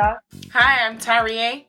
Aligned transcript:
Lisa. 0.00 0.20
Hi, 0.52 0.86
I'm 0.86 0.98
Tarie. 0.98 1.66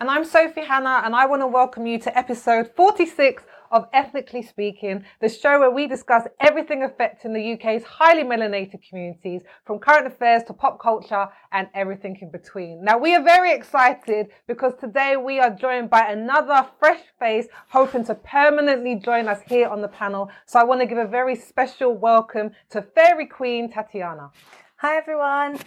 And 0.00 0.10
I'm 0.10 0.24
Sophie 0.24 0.64
Hannah, 0.64 1.02
and 1.04 1.14
I 1.14 1.26
want 1.26 1.42
to 1.42 1.46
welcome 1.46 1.86
you 1.86 1.98
to 2.00 2.16
episode 2.16 2.70
46 2.76 3.42
of 3.70 3.88
Ethnically 3.92 4.42
Speaking, 4.42 5.04
the 5.20 5.28
show 5.28 5.58
where 5.58 5.70
we 5.70 5.88
discuss 5.88 6.28
everything 6.38 6.84
affecting 6.84 7.32
the 7.32 7.54
UK's 7.54 7.82
highly 7.82 8.22
melanated 8.22 8.88
communities, 8.88 9.42
from 9.64 9.80
current 9.80 10.06
affairs 10.06 10.42
to 10.44 10.52
pop 10.52 10.80
culture 10.80 11.26
and 11.50 11.68
everything 11.74 12.16
in 12.20 12.30
between. 12.30 12.84
Now, 12.84 12.98
we 12.98 13.14
are 13.16 13.22
very 13.22 13.52
excited 13.52 14.28
because 14.46 14.74
today 14.78 15.16
we 15.16 15.40
are 15.40 15.50
joined 15.50 15.90
by 15.90 16.06
another 16.12 16.68
fresh 16.78 17.02
face 17.18 17.46
hoping 17.68 18.04
to 18.04 18.14
permanently 18.14 18.96
join 18.96 19.26
us 19.26 19.40
here 19.48 19.68
on 19.68 19.80
the 19.82 19.88
panel. 19.88 20.30
So 20.46 20.60
I 20.60 20.64
want 20.64 20.82
to 20.82 20.86
give 20.86 20.98
a 20.98 21.06
very 21.06 21.34
special 21.34 21.96
welcome 21.96 22.50
to 22.70 22.82
Fairy 22.82 23.26
Queen 23.26 23.72
Tatiana. 23.72 24.30
Hi, 24.76 24.96
everyone. 24.96 25.58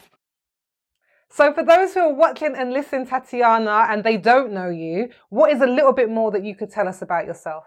So, 1.29 1.53
for 1.53 1.63
those 1.63 1.93
who 1.93 1.99
are 1.99 2.13
watching 2.13 2.55
and 2.55 2.71
listening, 2.71 3.05
Tatiana, 3.05 3.87
and 3.89 4.03
they 4.03 4.17
don't 4.17 4.51
know 4.53 4.69
you, 4.69 5.09
what 5.29 5.51
is 5.51 5.61
a 5.61 5.67
little 5.67 5.93
bit 5.93 6.09
more 6.09 6.31
that 6.31 6.43
you 6.43 6.55
could 6.55 6.71
tell 6.71 6.87
us 6.87 7.01
about 7.01 7.25
yourself? 7.25 7.65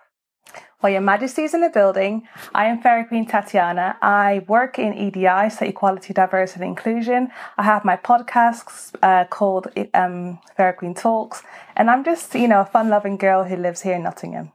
Well, 0.82 0.92
Your 0.92 1.02
Majesty's 1.02 1.52
in 1.52 1.60
the 1.60 1.68
building. 1.68 2.26
I 2.54 2.64
am 2.64 2.80
Fairy 2.80 3.04
Queen 3.04 3.26
Tatiana. 3.26 3.98
I 4.00 4.44
work 4.48 4.78
in 4.78 4.94
EDI, 4.94 5.50
so 5.50 5.66
Equality, 5.66 6.14
Diversity 6.14 6.64
and 6.64 6.70
Inclusion. 6.70 7.28
I 7.58 7.64
have 7.64 7.84
my 7.84 7.96
podcasts 7.96 8.94
uh, 9.02 9.26
called 9.26 9.68
um, 9.92 10.40
Fairy 10.56 10.72
Queen 10.72 10.94
Talks, 10.94 11.42
and 11.76 11.90
I'm 11.90 12.02
just, 12.02 12.34
you 12.34 12.48
know, 12.48 12.62
a 12.62 12.64
fun 12.64 12.88
loving 12.88 13.18
girl 13.18 13.44
who 13.44 13.56
lives 13.56 13.82
here 13.82 13.96
in 13.96 14.04
Nottingham. 14.04 14.52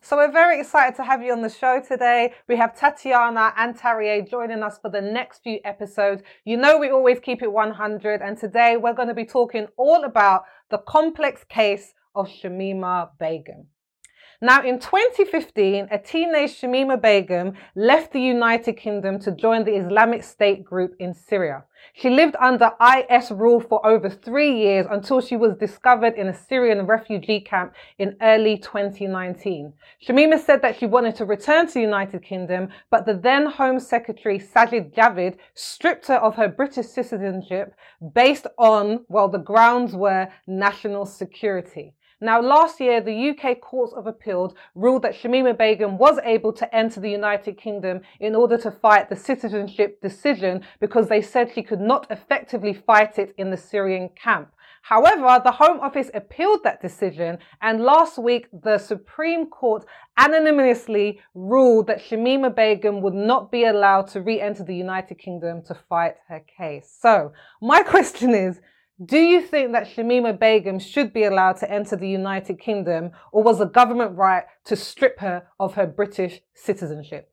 So 0.00 0.16
we're 0.16 0.32
very 0.32 0.60
excited 0.60 0.96
to 0.96 1.04
have 1.04 1.22
you 1.22 1.32
on 1.32 1.42
the 1.42 1.48
show 1.48 1.80
today. 1.80 2.34
We 2.48 2.56
have 2.56 2.78
Tatiana 2.78 3.52
and 3.56 3.76
Tarie 3.76 4.28
joining 4.28 4.62
us 4.62 4.78
for 4.78 4.90
the 4.90 5.00
next 5.00 5.42
few 5.42 5.60
episodes. 5.64 6.22
You 6.44 6.56
know 6.56 6.78
we 6.78 6.90
always 6.90 7.20
keep 7.20 7.42
it 7.42 7.52
100 7.52 8.22
and 8.22 8.36
today 8.36 8.76
we're 8.76 8.92
going 8.92 9.08
to 9.08 9.14
be 9.14 9.24
talking 9.24 9.66
all 9.76 10.04
about 10.04 10.44
the 10.70 10.78
complex 10.78 11.44
case 11.44 11.94
of 12.14 12.28
Shamima 12.28 13.10
Begum. 13.18 13.66
Now, 14.44 14.62
in 14.62 14.78
2015, 14.78 15.88
a 15.90 15.96
teenage 15.96 16.60
Shamima 16.60 17.00
Begum 17.00 17.54
left 17.74 18.12
the 18.12 18.20
United 18.20 18.74
Kingdom 18.74 19.18
to 19.20 19.32
join 19.32 19.64
the 19.64 19.74
Islamic 19.74 20.22
State 20.22 20.62
group 20.62 20.94
in 20.98 21.14
Syria. 21.14 21.64
She 21.94 22.10
lived 22.10 22.36
under 22.38 22.72
IS 22.78 23.30
rule 23.30 23.58
for 23.58 23.80
over 23.86 24.10
three 24.10 24.54
years 24.54 24.84
until 24.90 25.22
she 25.22 25.38
was 25.38 25.56
discovered 25.56 26.16
in 26.16 26.28
a 26.28 26.34
Syrian 26.34 26.84
refugee 26.84 27.40
camp 27.40 27.72
in 27.96 28.18
early 28.20 28.58
2019. 28.58 29.72
Shamima 30.06 30.38
said 30.38 30.60
that 30.60 30.78
she 30.78 30.84
wanted 30.84 31.16
to 31.16 31.24
return 31.24 31.66
to 31.68 31.72
the 31.72 31.80
United 31.80 32.22
Kingdom, 32.22 32.68
but 32.90 33.06
the 33.06 33.14
then 33.14 33.46
Home 33.46 33.80
Secretary 33.80 34.38
Sajid 34.38 34.92
Javid 34.92 35.38
stripped 35.54 36.08
her 36.08 36.16
of 36.16 36.34
her 36.34 36.48
British 36.48 36.88
citizenship 36.88 37.74
based 38.12 38.46
on, 38.58 39.06
well, 39.08 39.30
the 39.30 39.38
grounds 39.38 39.96
were 39.96 40.28
national 40.46 41.06
security. 41.06 41.94
Now, 42.24 42.40
last 42.40 42.80
year, 42.80 43.02
the 43.02 43.36
UK 43.36 43.60
Courts 43.60 43.92
of 43.92 44.06
Appeal 44.06 44.56
ruled 44.74 45.02
that 45.02 45.14
Shamima 45.14 45.58
Begum 45.58 45.98
was 45.98 46.18
able 46.24 46.54
to 46.54 46.74
enter 46.74 46.98
the 46.98 47.10
United 47.10 47.58
Kingdom 47.58 48.00
in 48.18 48.34
order 48.34 48.56
to 48.56 48.70
fight 48.70 49.10
the 49.10 49.14
citizenship 49.14 50.00
decision 50.00 50.62
because 50.80 51.10
they 51.10 51.20
said 51.20 51.52
she 51.52 51.62
could 51.62 51.82
not 51.82 52.06
effectively 52.10 52.72
fight 52.72 53.18
it 53.18 53.34
in 53.36 53.50
the 53.50 53.58
Syrian 53.58 54.08
camp. 54.08 54.48
However, 54.80 55.38
the 55.44 55.52
Home 55.52 55.80
Office 55.80 56.10
appealed 56.14 56.64
that 56.64 56.80
decision, 56.80 57.36
and 57.60 57.82
last 57.82 58.16
week 58.16 58.48
the 58.54 58.78
Supreme 58.78 59.44
Court 59.44 59.84
anonymously 60.16 61.20
ruled 61.34 61.88
that 61.88 62.00
Shamima 62.00 62.56
Begum 62.56 63.02
would 63.02 63.12
not 63.12 63.52
be 63.52 63.66
allowed 63.66 64.08
to 64.12 64.22
re 64.22 64.40
enter 64.40 64.64
the 64.64 64.74
United 64.74 65.18
Kingdom 65.18 65.62
to 65.64 65.74
fight 65.74 66.14
her 66.28 66.40
case. 66.40 66.90
So, 67.02 67.32
my 67.60 67.82
question 67.94 68.30
is 68.34 68.60
do 69.02 69.18
you 69.18 69.42
think 69.42 69.72
that 69.72 69.88
Shamima 69.88 70.38
Begum 70.38 70.78
should 70.78 71.12
be 71.12 71.24
allowed 71.24 71.56
to 71.58 71.70
enter 71.70 71.96
the 71.96 72.08
United 72.08 72.60
Kingdom, 72.60 73.10
or 73.32 73.42
was 73.42 73.58
the 73.58 73.66
government 73.66 74.16
right 74.16 74.44
to 74.66 74.76
strip 74.76 75.18
her 75.20 75.46
of 75.58 75.74
her 75.74 75.86
British 75.86 76.40
citizenship? 76.54 77.30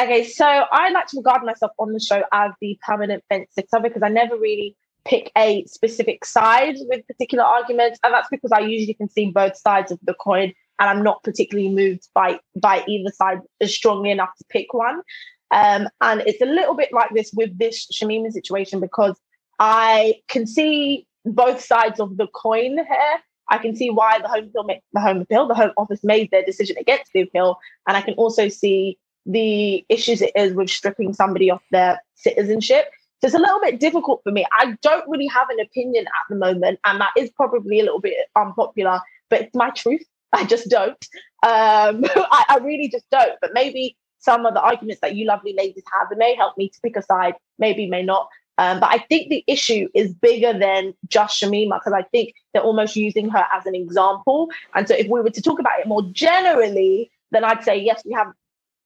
Okay, 0.00 0.24
so 0.24 0.44
I 0.46 0.90
like 0.90 1.06
to 1.08 1.16
regard 1.16 1.42
myself 1.44 1.72
on 1.78 1.92
the 1.92 2.00
show 2.00 2.22
as 2.32 2.52
the 2.60 2.78
permanent 2.86 3.24
fence 3.28 3.50
sitter 3.54 3.80
because 3.82 4.02
I 4.02 4.08
never 4.08 4.36
really 4.36 4.76
pick 5.04 5.30
a 5.36 5.64
specific 5.66 6.24
side 6.24 6.76
with 6.88 7.06
particular 7.06 7.44
arguments, 7.44 7.98
and 8.04 8.14
that's 8.14 8.28
because 8.30 8.52
I 8.52 8.60
usually 8.60 8.94
can 8.94 9.08
see 9.08 9.30
both 9.30 9.56
sides 9.56 9.90
of 9.90 9.98
the 10.02 10.14
coin, 10.14 10.52
and 10.78 10.90
I'm 10.90 11.02
not 11.02 11.22
particularly 11.24 11.70
moved 11.70 12.08
by 12.14 12.38
by 12.60 12.84
either 12.86 13.10
side 13.10 13.40
strongly 13.64 14.10
enough 14.12 14.30
to 14.38 14.44
pick 14.50 14.72
one. 14.72 15.02
Um, 15.50 15.88
and 16.00 16.22
it's 16.22 16.40
a 16.40 16.46
little 16.46 16.74
bit 16.74 16.92
like 16.92 17.10
this 17.14 17.32
with 17.32 17.56
this 17.58 17.86
Shamima 17.92 18.32
situation 18.32 18.80
because 18.80 19.16
I 19.58 20.20
can 20.28 20.46
see 20.46 21.06
both 21.24 21.60
sides 21.60 22.00
of 22.00 22.16
the 22.16 22.26
coin 22.28 22.76
here. 22.76 23.18
I 23.50 23.58
can 23.58 23.76
see 23.76 23.90
why 23.90 24.18
the 24.20 24.28
home 24.28 24.44
appeal, 24.44 24.78
the 24.92 25.00
home 25.00 25.20
appeal, 25.20 25.46
the 25.46 25.54
home 25.54 25.72
office 25.76 26.02
made 26.02 26.30
their 26.30 26.44
decision 26.44 26.76
against 26.78 27.12
the 27.12 27.22
appeal, 27.22 27.58
and 27.86 27.96
I 27.96 28.00
can 28.00 28.14
also 28.14 28.48
see 28.48 28.98
the 29.26 29.84
issues 29.88 30.22
it 30.22 30.32
is 30.34 30.54
with 30.54 30.70
stripping 30.70 31.12
somebody 31.12 31.50
off 31.50 31.62
their 31.70 32.00
citizenship. 32.14 32.90
So 33.20 33.26
it's 33.26 33.34
a 33.34 33.38
little 33.38 33.60
bit 33.60 33.80
difficult 33.80 34.20
for 34.22 34.32
me. 34.32 34.44
I 34.58 34.76
don't 34.82 35.08
really 35.08 35.26
have 35.28 35.48
an 35.50 35.60
opinion 35.60 36.06
at 36.06 36.28
the 36.28 36.36
moment, 36.36 36.78
and 36.84 37.00
that 37.00 37.12
is 37.16 37.30
probably 37.30 37.80
a 37.80 37.82
little 37.82 38.00
bit 38.00 38.14
unpopular, 38.36 39.00
but 39.30 39.42
it's 39.42 39.54
my 39.54 39.70
truth. 39.70 40.02
I 40.32 40.44
just 40.44 40.68
don't. 40.68 41.06
Um, 41.42 42.04
I, 42.16 42.44
I 42.50 42.58
really 42.62 42.88
just 42.88 43.08
don't. 43.10 43.38
But 43.40 43.52
maybe 43.54 43.96
some 44.18 44.46
of 44.46 44.54
the 44.54 44.60
arguments 44.60 45.00
that 45.00 45.14
you 45.14 45.26
lovely 45.26 45.54
ladies 45.56 45.84
have, 45.92 46.08
it 46.10 46.18
may 46.18 46.34
help 46.34 46.56
me 46.58 46.68
to 46.70 46.80
pick 46.82 46.96
a 46.96 47.02
side, 47.02 47.34
maybe 47.58 47.88
may 47.88 48.02
not. 48.02 48.28
Um, 48.56 48.80
but 48.80 48.90
I 48.90 48.98
think 48.98 49.30
the 49.30 49.42
issue 49.46 49.88
is 49.94 50.12
bigger 50.12 50.56
than 50.56 50.94
just 51.08 51.40
Shamima 51.40 51.80
because 51.80 51.92
I 51.92 52.02
think 52.02 52.34
they're 52.52 52.62
almost 52.62 52.94
using 52.94 53.28
her 53.30 53.44
as 53.52 53.66
an 53.66 53.74
example. 53.74 54.50
And 54.74 54.86
so 54.86 54.94
if 54.94 55.08
we 55.08 55.20
were 55.20 55.30
to 55.30 55.42
talk 55.42 55.58
about 55.58 55.80
it 55.80 55.88
more 55.88 56.02
generally, 56.12 57.10
then 57.32 57.44
I'd 57.44 57.64
say, 57.64 57.76
yes, 57.76 58.02
we 58.04 58.12
have 58.12 58.28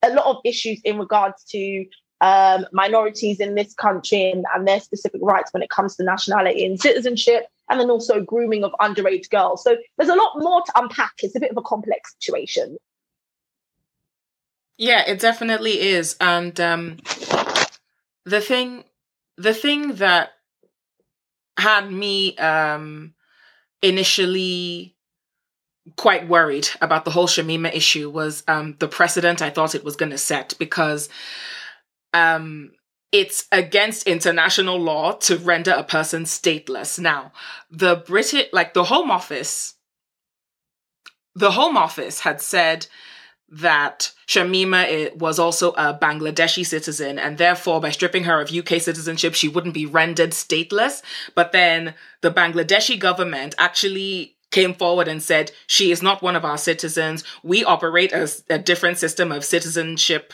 a 0.03 0.11
lot 0.11 0.27
of 0.27 0.37
issues 0.45 0.81
in 0.85 0.99
regards 0.99 1.45
to 1.45 1.85
um, 2.21 2.67
minorities 2.73 3.41
in 3.41 3.55
this 3.55 3.75
country 3.75 4.31
and, 4.31 4.45
and 4.55 4.67
their 4.67 4.81
specific 4.81 5.21
rights 5.23 5.53
when 5.53 5.63
it 5.63 5.71
comes 5.71 5.97
to 5.97 6.05
nationality 6.05 6.65
and 6.65 6.81
citizenship, 6.81 7.47
and 7.69 7.79
then 7.79 7.91
also 7.91 8.21
grooming 8.21 8.65
of 8.65 8.73
underage 8.81 9.29
girls. 9.29 9.63
So 9.63 9.77
there's 9.97 10.09
a 10.09 10.15
lot 10.15 10.33
more 10.37 10.63
to 10.63 10.73
unpack. 10.77 11.13
It's 11.23 11.37
a 11.37 11.41
bit 11.41 11.51
of 11.51 11.57
a 11.57 11.63
complex 11.63 12.15
situation. 12.19 12.79
Yeah, 14.79 15.05
it 15.07 15.21
definitely 15.21 15.81
is. 15.81 16.17
And 16.21 16.59
um, 16.61 16.97
the 18.25 18.41
thing 18.41 18.85
the 19.39 19.55
thing 19.55 19.95
that 19.95 20.33
had 21.57 21.91
me 21.91 22.37
um, 22.37 23.15
initially 23.81 24.97
quite 25.97 26.29
worried 26.29 26.69
about 26.81 27.05
the 27.05 27.11
whole 27.11 27.27
Shamima 27.27 27.75
issue 27.75 28.11
was 28.11 28.43
um, 28.47 28.77
the 28.79 28.89
precedent 28.89 29.41
I 29.41 29.51
thought 29.51 29.75
it 29.75 29.85
was 29.85 29.97
going 29.97 30.11
to 30.11 30.19
set 30.19 30.55
because 30.59 31.09
um, 32.13 32.73
it's 33.13 33.47
against 33.51 34.07
international 34.07 34.79
law 34.79 35.13
to 35.13 35.39
render 35.39 35.71
a 35.71 35.85
person 35.85 36.25
stateless. 36.25 36.99
Now, 36.99 37.33
the 37.71 37.97
British, 37.97 38.49
like 38.53 38.75
the 38.75 38.85
Home 38.85 39.11
Office, 39.11 39.75
the 41.35 41.53
Home 41.53 41.77
Office 41.77 42.21
had 42.21 42.41
said 42.41 42.87
that 43.51 44.13
Shamima 44.27 45.15
was 45.17 45.39
also 45.39 45.73
a 45.73 45.99
Bangladeshi 46.01 46.67
citizen, 46.67 47.19
and 47.19 47.39
therefore, 47.39 47.81
by 47.81 47.91
stripping 47.91 48.25
her 48.25 48.41
of 48.41 48.53
UK 48.53 48.81
citizenship, 48.81 49.35
she 49.35 49.49
wouldn't 49.49 49.75
be 49.75 49.87
rendered 49.87 50.31
stateless. 50.31 51.03
But 51.35 51.53
then 51.53 51.95
the 52.21 52.31
Bangladeshi 52.31 52.99
government 52.99 53.55
actually 53.59 54.37
came 54.51 54.75
forward 54.75 55.09
and 55.09 55.23
said, 55.23 55.53
She 55.67 55.91
is 55.91 56.03
not 56.03 56.23
one 56.23 56.37
of 56.37 56.45
our 56.45 56.59
citizens. 56.59 57.25
We 57.43 57.65
operate 57.65 58.13
as 58.13 58.45
a 58.51 58.59
different 58.59 58.99
system 58.99 59.33
of 59.33 59.45
citizenship 59.45 60.33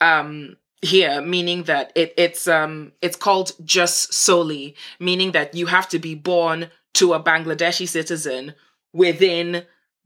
um, 0.00 0.56
here, 0.82 1.20
meaning 1.20 1.64
that 1.64 1.90
it, 1.94 2.14
it's 2.16 2.46
um, 2.46 2.92
it's 3.02 3.16
called 3.16 3.52
jus 3.64 4.08
soli 4.14 4.76
meaning 5.00 5.32
that 5.32 5.54
you 5.54 5.66
have 5.66 5.88
to 5.88 5.98
be 5.98 6.14
born 6.14 6.70
to 6.94 7.12
a 7.12 7.22
Bangladeshi 7.22 7.88
citizen 7.88 8.54
within 8.92 9.64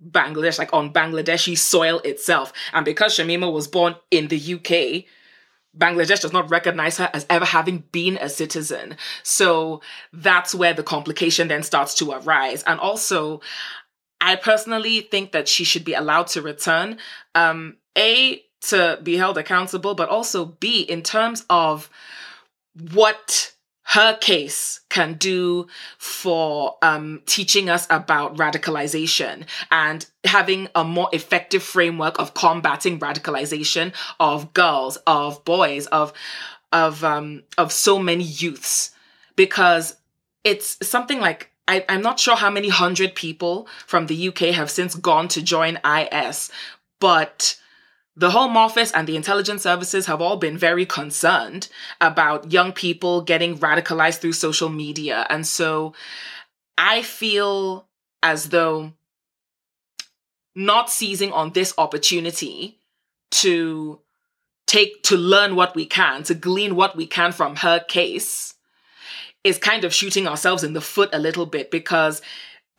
Bangladesh, 0.09 0.59
like 0.59 0.73
on 0.73 0.93
Bangladeshi 0.93 1.57
soil 1.57 2.01
itself. 2.01 2.53
And 2.73 2.85
because 2.85 3.17
Shamima 3.17 3.53
was 3.53 3.69
born 3.69 3.97
in 4.11 4.29
the 4.29 4.55
UK, 4.55 5.05
Bangladesh 5.77 6.21
does 6.21 6.33
not 6.33 6.51
recognize 6.51 6.97
her 6.97 7.11
as 7.13 7.27
ever 7.31 7.45
having 7.45 7.85
been 7.93 8.19
a 8.21 8.29
citizen. 8.29 8.97
So 9.23 9.83
that's 10.13 10.55
where 10.55 10.75
the 10.75 10.83
complication 10.83 11.49
then 11.49 11.63
starts 11.63 11.95
to 11.97 12.13
arise. 12.13 12.63
And 12.65 12.81
also, 12.81 13.41
I 14.21 14.37
personally 14.37 15.03
think 15.03 15.33
that 15.33 15.49
she 15.49 15.65
should 15.65 15.85
be 15.85 15.95
allowed 15.95 16.27
to 16.29 16.43
return. 16.43 16.99
Um, 17.35 17.77
A, 17.97 18.43
to 18.63 18.99
be 19.03 19.17
held 19.17 19.39
accountable, 19.39 19.95
but 19.95 20.09
also 20.09 20.45
B, 20.45 20.83
in 20.83 21.03
terms 21.03 21.47
of 21.49 21.89
what 22.93 23.53
her 23.91 24.17
case 24.19 24.81
can 24.89 25.15
do 25.15 25.67
for 25.99 26.77
um, 26.81 27.23
teaching 27.27 27.69
us 27.69 27.89
about 27.91 28.37
radicalization 28.37 29.45
and 29.73 30.07
having 30.25 30.69
a 30.77 30.85
more 30.85 31.09
effective 31.13 31.63
framework 31.63 32.19
of 32.21 32.33
combating 32.35 33.01
radicalization 33.01 33.93
of 34.21 34.53
girls, 34.55 34.97
of 35.07 35.45
boys, 35.45 35.87
of 35.89 36.13
of 36.73 37.03
um, 37.03 37.43
of 37.59 37.73
so 37.73 37.99
many 37.99 38.23
youths. 38.25 38.93
because 39.35 39.97
it's 40.45 40.77
something 40.87 41.19
like 41.19 41.51
I, 41.67 41.85
I'm 41.89 42.03
not 42.03 42.21
sure 42.21 42.37
how 42.37 42.51
many 42.51 42.69
hundred 42.69 43.15
people 43.15 43.67
from 43.87 44.07
the 44.07 44.29
UK 44.29 44.55
have 44.55 44.71
since 44.71 44.95
gone 44.95 45.29
to 45.29 45.43
join 45.43 45.79
IS, 45.85 46.51
but 47.01 47.59
the 48.17 48.31
Home 48.31 48.57
Office 48.57 48.93
and 48.93 49.07
the 49.07 49.17
intelligence 49.17 49.63
services 49.63 50.07
have 50.07 50.21
all 50.21 50.37
been 50.37 50.59
very 50.59 50.85
concerned 50.85 51.69
about 52.01 52.53
young 52.53 52.73
people 52.73 53.23
getting 53.23 53.59
radicalized 53.59 54.19
through 54.19 54.33
social 54.33 54.69
media. 54.69 55.27
And 55.31 55.47
so 55.47 55.95
I 56.77 57.03
feel 57.03 57.87
as 58.23 58.51
though 58.51 58.93
not 60.55 60.91
seizing 60.91 61.33
on 61.33 61.53
this 61.53 61.73
opportunity 61.79 62.79
to 63.31 64.01
take, 64.67 65.03
to 65.05 65.17
learn 65.17 65.57
what 65.57 65.75
we 65.75 65.87
can, 65.87 66.23
to 66.25 66.35
glean 66.35 66.77
what 66.77 66.97
we 66.97 67.07
can 67.07 67.33
from 67.33 67.57
her 67.57 67.81
case 67.81 68.55
is 69.43 69.59
kind 69.59 69.85
of 69.85 69.95
shooting 69.95 70.27
ourselves 70.27 70.63
in 70.63 70.75
the 70.75 70.81
foot 70.81 71.09
a 71.13 71.19
little 71.19 71.47
bit 71.47 71.71
because 71.71 72.21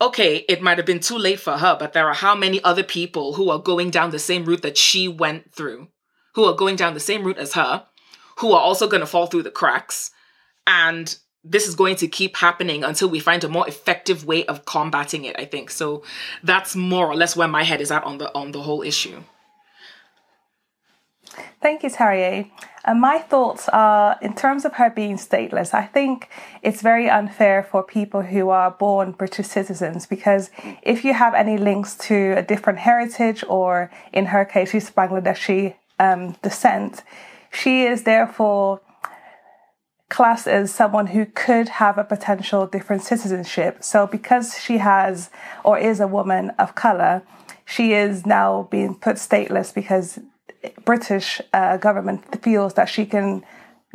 okay, 0.02 0.44
it 0.48 0.60
might 0.60 0.78
have 0.78 0.86
been 0.86 1.00
too 1.00 1.16
late 1.16 1.38
for 1.38 1.58
her, 1.58 1.76
but 1.78 1.92
there 1.92 2.08
are 2.08 2.14
how 2.14 2.34
many 2.34 2.62
other 2.64 2.82
people 2.82 3.34
who 3.34 3.50
are 3.50 3.58
going 3.58 3.90
down 3.90 4.10
the 4.10 4.18
same 4.18 4.44
route 4.44 4.62
that 4.62 4.76
she 4.76 5.06
went 5.06 5.54
through, 5.54 5.88
who 6.34 6.44
are 6.44 6.54
going 6.54 6.76
down 6.76 6.94
the 6.94 7.00
same 7.00 7.22
route 7.24 7.38
as 7.38 7.54
her, 7.54 7.86
who 8.38 8.52
are 8.52 8.60
also 8.60 8.88
going 8.88 9.00
to 9.00 9.06
fall 9.06 9.26
through 9.26 9.44
the 9.44 9.50
cracks. 9.50 10.10
And 10.66 11.16
this 11.44 11.68
is 11.68 11.74
going 11.74 11.96
to 11.96 12.08
keep 12.08 12.36
happening 12.36 12.82
until 12.84 13.08
we 13.08 13.20
find 13.20 13.44
a 13.44 13.48
more 13.48 13.66
effective 13.68 14.24
way 14.24 14.44
of 14.46 14.64
combating 14.64 15.24
it, 15.24 15.36
I 15.38 15.44
think. 15.44 15.70
So 15.70 16.02
that's 16.42 16.74
more 16.74 17.06
or 17.06 17.14
less 17.14 17.36
where 17.36 17.48
my 17.48 17.62
head 17.62 17.80
is 17.80 17.90
at 17.90 18.04
on 18.04 18.18
the 18.18 18.34
on 18.34 18.52
the 18.52 18.62
whole 18.62 18.82
issue. 18.82 19.22
Thank 21.60 21.82
you, 21.82 21.90
Tarier. 21.90 22.50
And 22.84 23.00
my 23.00 23.18
thoughts 23.18 23.68
are 23.68 24.18
in 24.20 24.34
terms 24.34 24.64
of 24.64 24.74
her 24.74 24.90
being 24.90 25.16
stateless, 25.16 25.72
I 25.72 25.86
think 25.86 26.28
it's 26.62 26.82
very 26.82 27.08
unfair 27.08 27.62
for 27.62 27.82
people 27.82 28.22
who 28.22 28.50
are 28.50 28.72
born 28.72 29.12
British 29.12 29.46
citizens 29.46 30.04
because 30.06 30.50
if 30.82 31.04
you 31.04 31.14
have 31.14 31.34
any 31.34 31.56
links 31.56 31.94
to 32.08 32.34
a 32.36 32.42
different 32.42 32.80
heritage, 32.80 33.44
or 33.48 33.90
in 34.12 34.26
her 34.26 34.44
case, 34.44 34.70
she's 34.70 34.90
Bangladeshi 34.90 35.74
um, 36.00 36.32
descent, 36.42 37.04
she 37.52 37.84
is 37.84 38.02
therefore 38.02 38.80
classed 40.08 40.48
as 40.48 40.74
someone 40.74 41.06
who 41.06 41.24
could 41.24 41.68
have 41.68 41.96
a 41.98 42.04
potential 42.04 42.66
different 42.66 43.02
citizenship. 43.02 43.82
So 43.82 44.06
because 44.06 44.58
she 44.58 44.78
has 44.78 45.30
or 45.64 45.78
is 45.78 46.00
a 46.00 46.06
woman 46.06 46.50
of 46.58 46.74
color, 46.74 47.22
she 47.64 47.92
is 47.94 48.26
now 48.26 48.68
being 48.70 48.94
put 48.94 49.16
stateless 49.16 49.72
because 49.72 50.18
British 50.84 51.40
uh, 51.52 51.76
government 51.76 52.42
feels 52.42 52.74
that 52.74 52.88
she 52.88 53.06
can 53.06 53.44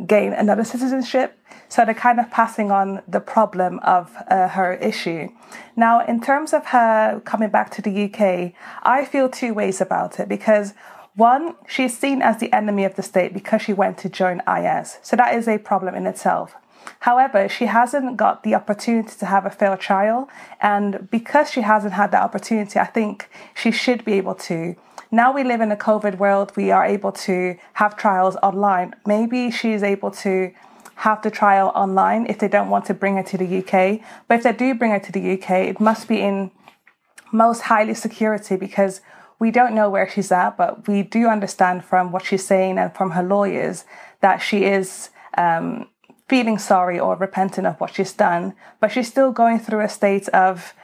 gain 0.06 0.32
another 0.32 0.64
citizenship. 0.64 1.38
So 1.68 1.84
they're 1.84 1.94
kind 1.94 2.20
of 2.20 2.30
passing 2.30 2.70
on 2.70 3.02
the 3.06 3.20
problem 3.20 3.78
of 3.80 4.14
uh, 4.28 4.48
her 4.48 4.74
issue. 4.74 5.28
Now, 5.76 6.04
in 6.04 6.20
terms 6.20 6.52
of 6.52 6.66
her 6.66 7.20
coming 7.24 7.50
back 7.50 7.70
to 7.72 7.82
the 7.82 8.04
UK, 8.04 8.52
I 8.82 9.04
feel 9.04 9.28
two 9.28 9.52
ways 9.54 9.80
about 9.80 10.18
it 10.20 10.28
because 10.28 10.74
one, 11.14 11.56
she's 11.66 11.98
seen 11.98 12.22
as 12.22 12.38
the 12.38 12.52
enemy 12.54 12.84
of 12.84 12.94
the 12.94 13.02
state 13.02 13.34
because 13.34 13.60
she 13.60 13.72
went 13.72 13.98
to 13.98 14.08
join 14.08 14.40
IS. 14.48 14.98
So 15.02 15.16
that 15.16 15.34
is 15.34 15.48
a 15.48 15.58
problem 15.58 15.94
in 15.94 16.06
itself. 16.06 16.54
However, 17.00 17.48
she 17.48 17.66
hasn't 17.66 18.16
got 18.16 18.44
the 18.44 18.54
opportunity 18.54 19.16
to 19.18 19.26
have 19.26 19.44
a 19.44 19.50
fair 19.50 19.76
trial. 19.76 20.28
And 20.60 21.10
because 21.10 21.50
she 21.50 21.62
hasn't 21.62 21.94
had 21.94 22.12
that 22.12 22.22
opportunity, 22.22 22.78
I 22.78 22.86
think 22.86 23.28
she 23.54 23.70
should 23.70 24.04
be 24.04 24.14
able 24.14 24.36
to 24.36 24.76
now 25.10 25.32
we 25.32 25.44
live 25.44 25.60
in 25.60 25.72
a 25.72 25.76
COVID 25.76 26.18
world, 26.18 26.52
we 26.56 26.70
are 26.70 26.84
able 26.84 27.12
to 27.12 27.56
have 27.74 27.96
trials 27.96 28.36
online. 28.42 28.94
Maybe 29.06 29.50
she's 29.50 29.82
able 29.82 30.10
to 30.10 30.52
have 30.96 31.22
the 31.22 31.30
trial 31.30 31.70
online 31.74 32.26
if 32.26 32.38
they 32.38 32.48
don't 32.48 32.70
want 32.70 32.84
to 32.86 32.94
bring 32.94 33.16
her 33.16 33.22
to 33.22 33.38
the 33.38 33.58
UK. 33.58 34.00
But 34.26 34.38
if 34.38 34.42
they 34.42 34.52
do 34.52 34.74
bring 34.74 34.90
her 34.90 34.98
to 34.98 35.12
the 35.12 35.32
UK, 35.34 35.50
it 35.68 35.80
must 35.80 36.08
be 36.08 36.20
in 36.20 36.50
most 37.32 37.62
highly 37.62 37.94
security 37.94 38.56
because 38.56 39.00
we 39.38 39.50
don't 39.50 39.74
know 39.74 39.88
where 39.88 40.08
she's 40.08 40.32
at, 40.32 40.56
but 40.56 40.88
we 40.88 41.02
do 41.02 41.28
understand 41.28 41.84
from 41.84 42.10
what 42.10 42.24
she's 42.24 42.44
saying 42.44 42.78
and 42.78 42.94
from 42.94 43.12
her 43.12 43.22
lawyers 43.22 43.84
that 44.20 44.38
she 44.38 44.64
is 44.64 45.10
um, 45.36 45.88
feeling 46.28 46.58
sorry 46.58 46.98
or 46.98 47.16
repentant 47.16 47.66
of 47.66 47.80
what 47.80 47.94
she's 47.94 48.12
done, 48.12 48.54
but 48.80 48.90
she's 48.90 49.08
still 49.08 49.30
going 49.30 49.58
through 49.58 49.80
a 49.80 49.88
state 49.88 50.28
of 50.30 50.74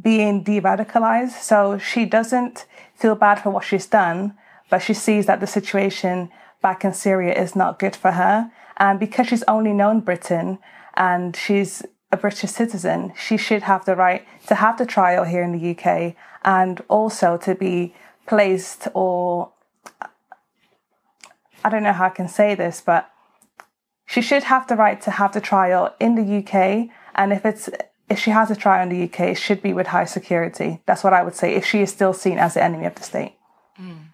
being 0.00 0.42
de 0.42 0.60
radicalized. 0.60 1.42
So 1.42 1.78
she 1.78 2.04
doesn't 2.04 2.66
feel 2.98 3.14
bad 3.14 3.40
for 3.40 3.50
what 3.50 3.64
she's 3.64 3.86
done, 3.86 4.34
but 4.68 4.82
she 4.82 4.92
sees 4.92 5.26
that 5.26 5.40
the 5.40 5.46
situation 5.46 6.30
back 6.60 6.84
in 6.84 6.92
Syria 6.92 7.32
is 7.40 7.54
not 7.54 7.78
good 7.78 7.94
for 7.94 8.12
her. 8.12 8.50
And 8.76 8.98
because 8.98 9.28
she's 9.28 9.44
only 9.44 9.72
known 9.72 10.00
Britain 10.00 10.58
and 10.94 11.36
she's 11.36 11.84
a 12.10 12.16
British 12.16 12.50
citizen, 12.50 13.12
she 13.16 13.36
should 13.36 13.62
have 13.62 13.84
the 13.84 13.94
right 13.94 14.26
to 14.48 14.56
have 14.56 14.78
the 14.78 14.86
trial 14.86 15.24
here 15.24 15.42
in 15.42 15.52
the 15.52 15.70
UK 15.70 16.14
and 16.44 16.82
also 16.88 17.36
to 17.38 17.54
be 17.54 17.94
placed 18.26 18.88
or 18.94 19.52
I 21.64 21.70
don't 21.70 21.82
know 21.82 21.92
how 21.92 22.06
I 22.06 22.10
can 22.10 22.28
say 22.28 22.54
this, 22.54 22.80
but 22.80 23.10
she 24.06 24.22
should 24.22 24.44
have 24.44 24.68
the 24.68 24.76
right 24.76 25.00
to 25.02 25.10
have 25.12 25.32
the 25.32 25.40
trial 25.40 25.94
in 26.00 26.14
the 26.14 26.38
UK. 26.38 26.88
And 27.14 27.32
if 27.32 27.44
it's 27.44 27.68
if 28.08 28.18
she 28.18 28.30
has 28.30 28.50
a 28.50 28.56
trial 28.56 28.82
in 28.82 28.88
the 28.88 29.04
UK, 29.04 29.20
it 29.20 29.34
should 29.36 29.62
be 29.62 29.72
with 29.72 29.88
high 29.88 30.04
security. 30.04 30.80
That's 30.86 31.04
what 31.04 31.12
I 31.12 31.22
would 31.22 31.34
say 31.34 31.54
if 31.54 31.64
she 31.64 31.80
is 31.80 31.90
still 31.90 32.12
seen 32.12 32.38
as 32.38 32.54
the 32.54 32.62
enemy 32.62 32.86
of 32.86 32.94
the 32.94 33.02
state. 33.02 33.34
Mm. 33.80 34.07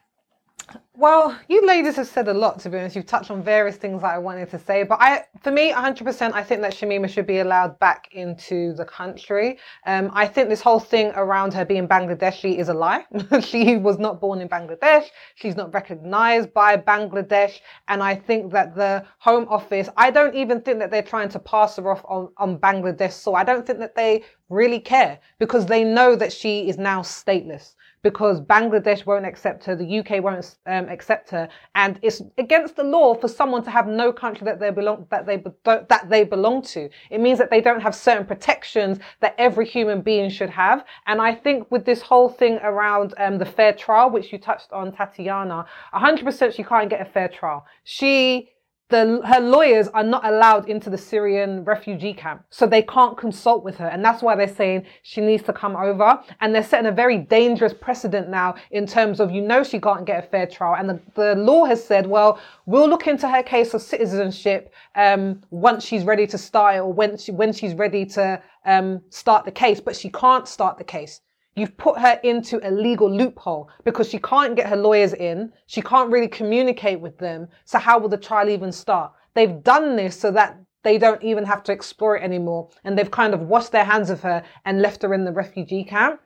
Well, 1.05 1.39
you 1.51 1.67
ladies 1.67 1.97
have 1.97 2.07
said 2.07 2.29
a 2.29 2.33
lot, 2.33 2.61
to 2.61 2.71
be 2.71 2.79
honest. 2.79 2.97
You've 2.97 3.05
touched 3.05 3.31
on 3.31 3.43
various 3.43 3.77
things 3.77 4.01
that 4.01 4.15
I 4.15 4.17
wanted 4.17 4.49
to 4.53 4.59
say. 4.59 4.85
But 4.85 5.03
I, 5.03 5.25
for 5.43 5.51
me, 5.51 5.71
100%, 5.71 6.33
I 6.33 6.43
think 6.43 6.63
that 6.63 6.73
Shamima 6.73 7.11
should 7.11 7.27
be 7.27 7.41
allowed 7.41 7.79
back 7.79 8.09
into 8.13 8.73
the 8.73 8.87
country. 8.87 9.59
Um, 9.85 10.11
I 10.15 10.27
think 10.27 10.49
this 10.49 10.63
whole 10.63 10.81
thing 10.81 11.13
around 11.15 11.53
her 11.53 11.67
being 11.67 11.87
Bangladeshi 11.87 12.57
is 12.57 12.71
a 12.71 12.73
lie. 12.73 13.05
she 13.43 13.77
was 13.77 13.99
not 13.99 14.19
born 14.19 14.41
in 14.41 14.49
Bangladesh. 14.49 15.05
She's 15.35 15.57
not 15.57 15.75
recognized 15.75 16.55
by 16.55 16.79
Bangladesh. 16.79 17.61
And 17.89 18.03
I 18.03 18.15
think 18.15 18.51
that 18.53 18.75
the 18.75 19.05
Home 19.19 19.47
Office, 19.51 19.91
I 19.99 20.11
don't 20.11 20.35
even 20.35 20.63
think 20.63 20.79
that 20.79 20.91
they're 20.91 21.03
trying 21.03 21.29
to 21.29 21.39
pass 21.39 21.77
her 21.77 21.91
off 21.91 22.03
on, 22.09 22.31
on 22.39 22.57
Bangladesh. 22.57 23.13
So 23.13 23.35
I 23.35 23.45
don't 23.45 23.67
think 23.67 23.79
that 23.81 23.95
they 23.95 24.25
really 24.49 24.81
care 24.81 25.19
because 25.39 25.67
they 25.67 25.85
know 25.85 26.17
that 26.17 26.33
she 26.33 26.67
is 26.67 26.79
now 26.79 27.03
stateless 27.03 27.75
because 28.05 28.39
Bangladesh 28.41 29.07
won't 29.07 29.25
accept 29.25 29.65
her, 29.65 29.75
the 29.75 29.99
UK 29.99 30.23
won't 30.23 30.57
um, 30.67 30.89
accept 30.91 31.31
her, 31.31 31.49
and 31.75 31.99
it's 32.03 32.23
against 32.39 32.77
the 32.77 32.85
law 32.85 33.15
for 33.15 33.29
someone 33.29 33.65
to 33.65 33.71
have 33.71 33.89
no 33.89 34.13
country 34.13 34.45
that 34.45 34.61
they 34.61 34.71
belong 34.71 35.07
that 35.11 35.27
they 35.27 35.43
that 35.65 36.09
they 36.09 36.23
belong 36.23 36.63
to. 36.63 36.89
It 37.11 37.21
means 37.21 37.39
that 37.39 37.51
they 37.51 37.63
don't 37.63 37.81
have 37.81 37.95
certain 37.95 38.27
protections 38.27 38.99
that 39.21 39.35
every 39.39 39.67
human 39.67 40.03
being 40.03 40.29
should 40.31 40.51
have. 40.51 40.85
And 41.07 41.21
I 41.21 41.35
think 41.35 41.71
with 41.71 41.87
this 41.87 42.03
whole 42.03 42.29
thing 42.29 42.59
around 42.63 43.15
um, 43.17 43.39
the 43.39 43.47
fair 43.47 43.73
trial, 43.73 44.11
which 44.11 44.33
you 44.33 44.39
touched 44.39 44.71
on, 44.71 44.93
Tatiana, 44.93 45.65
100% 45.95 46.55
she 46.55 46.63
can't 46.63 46.91
get 46.91 47.01
a 47.01 47.07
fair 47.07 47.29
trial. 47.29 47.65
She 47.85 48.51
the, 48.91 49.21
her 49.25 49.41
lawyers 49.41 49.89
are 49.89 50.05
not 50.05 50.27
allowed 50.27 50.69
into 50.69 50.91
the 50.91 50.99
Syrian 50.99 51.65
refugee 51.65 52.13
camp. 52.13 52.45
So 52.51 52.67
they 52.67 52.83
can't 52.83 53.17
consult 53.17 53.65
with 53.65 53.77
her. 53.79 53.89
And 53.89 54.05
that's 54.05 54.23
why 54.23 54.37
they're 54.37 54.47
saying 54.47 54.85
she 55.03 55.21
needs 55.21 55.43
to 55.45 55.53
come 55.53 55.75
over. 55.75 56.21
And 56.41 56.55
they're 56.55 56.63
setting 56.63 56.87
a 56.87 56.93
very 56.93 57.19
dangerous 57.19 57.73
precedent 57.73 58.29
now 58.29 58.57
in 58.71 58.87
terms 58.87 59.21
of, 59.21 59.31
you 59.31 59.41
know, 59.41 59.65
she 59.65 59.81
can't 59.81 60.05
get 60.05 60.25
a 60.25 60.29
fair 60.29 60.47
trial. 60.47 60.77
And 60.79 60.89
the, 60.91 61.01
the 61.15 61.35
law 61.35 61.65
has 61.65 61.83
said, 61.83 62.07
well, 62.07 62.39
we'll 62.67 62.89
look 62.89 63.07
into 63.07 63.29
her 63.29 63.43
case 63.43 63.73
of 63.73 63.81
citizenship 63.81 64.73
um, 64.95 65.41
once 65.51 65.85
she's 65.85 66.05
ready 66.05 66.27
to 66.27 66.37
start 66.37 66.77
or 66.77 66.93
when, 66.93 67.17
she, 67.17 67.33
when 67.33 67.53
she's 67.53 67.75
ready 67.75 68.05
to 68.07 68.41
um, 68.67 69.01
start 69.09 69.47
the 69.47 69.53
case. 69.53 69.81
But 69.81 69.97
she 69.97 70.11
can't 70.11 70.47
start 70.47 70.77
the 70.77 70.85
case. 70.85 71.21
You've 71.57 71.77
put 71.77 71.99
her 71.99 72.21
into 72.25 72.61
a 72.67 72.71
legal 72.71 73.11
loophole 73.11 73.69
because 73.85 74.09
she 74.09 74.19
can't 74.19 74.57
get 74.57 74.69
her 74.69 74.77
lawyers 74.77 75.15
in. 75.15 75.53
She 75.67 75.83
can't 75.83 76.11
really 76.11 76.29
communicate 76.29 77.01
with 77.01 77.19
them. 77.19 77.49
So 77.65 77.79
how 77.79 77.99
will 77.99 78.09
the 78.09 78.17
trial 78.17 78.49
even 78.49 78.73
start? 78.73 79.13
They've 79.35 79.63
done 79.63 79.97
this 79.97 80.19
so 80.19 80.31
that 80.33 80.59
they 80.83 80.99
don't 80.99 81.23
even 81.23 81.45
have 81.45 81.63
to 81.65 81.73
explore 81.73 82.17
it 82.17 82.23
anymore. 82.23 82.71
And 82.83 82.99
they've 82.99 83.11
kind 83.11 83.35
of 83.35 83.43
washed 83.43 83.73
their 83.73 83.85
hands 83.85 84.11
of 84.11 84.21
her 84.23 84.43
and 84.65 84.83
left 84.83 85.03
her 85.03 85.15
in 85.15 85.25
the 85.25 85.33
refugee 85.33 85.85
camp. 85.85 86.21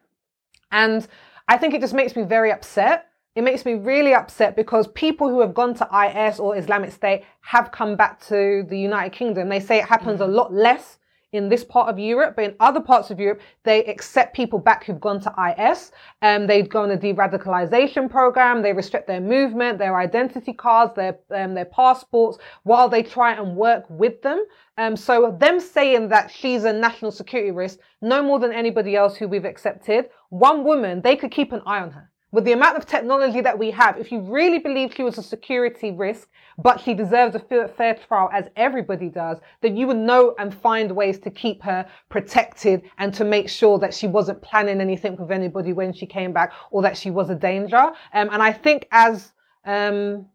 And 0.72 1.06
I 1.46 1.58
think 1.58 1.74
it 1.74 1.80
just 1.80 1.94
makes 1.94 2.16
me 2.16 2.22
very 2.22 2.50
upset. 2.50 3.06
It 3.34 3.42
makes 3.42 3.64
me 3.64 3.74
really 3.74 4.14
upset 4.14 4.56
because 4.56 4.88
people 4.88 5.28
who 5.28 5.40
have 5.40 5.54
gone 5.54 5.74
to 5.74 5.88
IS 6.06 6.40
or 6.40 6.56
Islamic 6.56 6.90
State 6.90 7.24
have 7.42 7.70
come 7.70 7.96
back 7.96 8.20
to 8.26 8.64
the 8.68 8.78
United 8.78 9.12
Kingdom. 9.12 9.48
They 9.48 9.60
say 9.60 9.78
it 9.78 9.84
happens 9.84 10.20
mm-hmm. 10.20 10.30
a 10.30 10.34
lot 10.34 10.52
less 10.52 10.97
in 11.32 11.48
this 11.48 11.64
part 11.64 11.88
of 11.88 11.98
Europe, 11.98 12.36
but 12.36 12.44
in 12.46 12.54
other 12.58 12.80
parts 12.80 13.10
of 13.10 13.20
Europe, 13.20 13.40
they 13.64 13.84
accept 13.84 14.34
people 14.34 14.58
back 14.58 14.84
who've 14.84 15.00
gone 15.00 15.20
to 15.20 15.54
IS. 15.58 15.92
Um, 16.22 16.46
they 16.46 16.62
go 16.62 16.82
on 16.82 16.90
a 16.90 16.96
de-radicalization 16.96 18.10
program. 18.10 18.62
They 18.62 18.72
restrict 18.72 19.06
their 19.06 19.20
movement, 19.20 19.78
their 19.78 19.96
identity 19.96 20.54
cards, 20.54 20.94
their 20.94 21.18
um, 21.30 21.54
their 21.54 21.66
passports, 21.66 22.38
while 22.62 22.88
they 22.88 23.02
try 23.02 23.32
and 23.32 23.56
work 23.56 23.84
with 23.90 24.22
them. 24.22 24.44
Um, 24.78 24.96
so 24.96 25.36
them 25.38 25.60
saying 25.60 26.08
that 26.08 26.30
she's 26.30 26.64
a 26.64 26.72
national 26.72 27.10
security 27.10 27.50
risk, 27.50 27.78
no 28.00 28.22
more 28.22 28.38
than 28.38 28.52
anybody 28.52 28.96
else 28.96 29.16
who 29.16 29.28
we've 29.28 29.44
accepted. 29.44 30.08
One 30.30 30.64
woman, 30.64 31.02
they 31.02 31.16
could 31.16 31.30
keep 31.30 31.52
an 31.52 31.62
eye 31.66 31.80
on 31.80 31.90
her. 31.90 32.10
With 32.30 32.44
the 32.44 32.52
amount 32.52 32.76
of 32.76 32.84
technology 32.84 33.40
that 33.40 33.58
we 33.58 33.70
have, 33.70 33.96
if 33.98 34.12
you 34.12 34.20
really 34.20 34.58
believe 34.58 34.92
she 34.94 35.02
was 35.02 35.16
a 35.16 35.22
security 35.22 35.90
risk, 35.90 36.28
but 36.58 36.80
she 36.80 36.92
deserves 36.92 37.34
a 37.34 37.68
fair 37.68 37.94
trial 37.94 38.28
as 38.32 38.48
everybody 38.56 39.08
does, 39.08 39.38
then 39.62 39.76
you 39.76 39.86
would 39.86 39.96
know 39.96 40.34
and 40.38 40.54
find 40.54 40.92
ways 40.92 41.18
to 41.20 41.30
keep 41.30 41.62
her 41.62 41.88
protected 42.10 42.82
and 42.98 43.14
to 43.14 43.24
make 43.24 43.48
sure 43.48 43.78
that 43.78 43.94
she 43.94 44.06
wasn't 44.06 44.40
planning 44.42 44.80
anything 44.80 45.16
with 45.16 45.30
anybody 45.30 45.72
when 45.72 45.92
she 45.92 46.04
came 46.04 46.32
back 46.32 46.52
or 46.70 46.82
that 46.82 46.96
she 46.96 47.10
was 47.10 47.30
a 47.30 47.34
danger. 47.34 47.76
Um, 48.12 48.28
and 48.30 48.42
I 48.42 48.52
think 48.52 48.86
as, 48.90 49.32
um, 49.64 50.26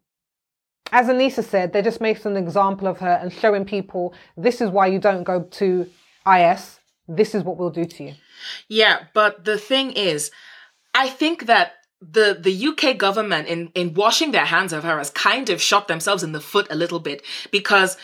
as 0.92 1.08
Anissa 1.08 1.44
said, 1.44 1.74
they're 1.74 1.84
just 1.84 2.02
making 2.02 2.32
an 2.32 2.38
example 2.38 2.88
of 2.88 3.00
her 3.00 3.20
and 3.22 3.32
showing 3.32 3.66
people 3.66 4.16
this 4.36 4.62
is 4.62 4.70
why 4.72 4.88
you 4.88 4.98
don't 4.98 5.24
go 5.24 5.44
to 5.44 5.88
IS. 6.26 6.80
This 7.08 7.36
is 7.36 7.44
what 7.44 7.58
we'll 7.58 7.70
do 7.70 7.86
to 7.86 8.04
you. 8.04 8.14
Yeah, 8.68 9.04
but 9.14 9.46
the 9.46 9.58
thing 9.60 9.92
is, 9.92 10.32
I 10.94 11.10
think 11.10 11.48
that 11.48 11.74
the 12.12 12.38
the 12.40 12.68
UK 12.68 12.98
government 12.98 13.48
in 13.48 13.72
in 13.76 13.94
washing 13.94 14.32
their 14.32 14.46
hands 14.46 14.74
of 14.74 14.84
her 14.84 14.98
has 14.98 15.10
kind 15.10 15.50
of 15.50 15.62
shot 15.62 15.88
themselves 15.88 16.24
in 16.24 16.32
the 16.32 16.42
foot 16.42 16.68
a 16.70 16.76
little 16.76 17.00
bit 17.00 17.24
because 17.52 17.98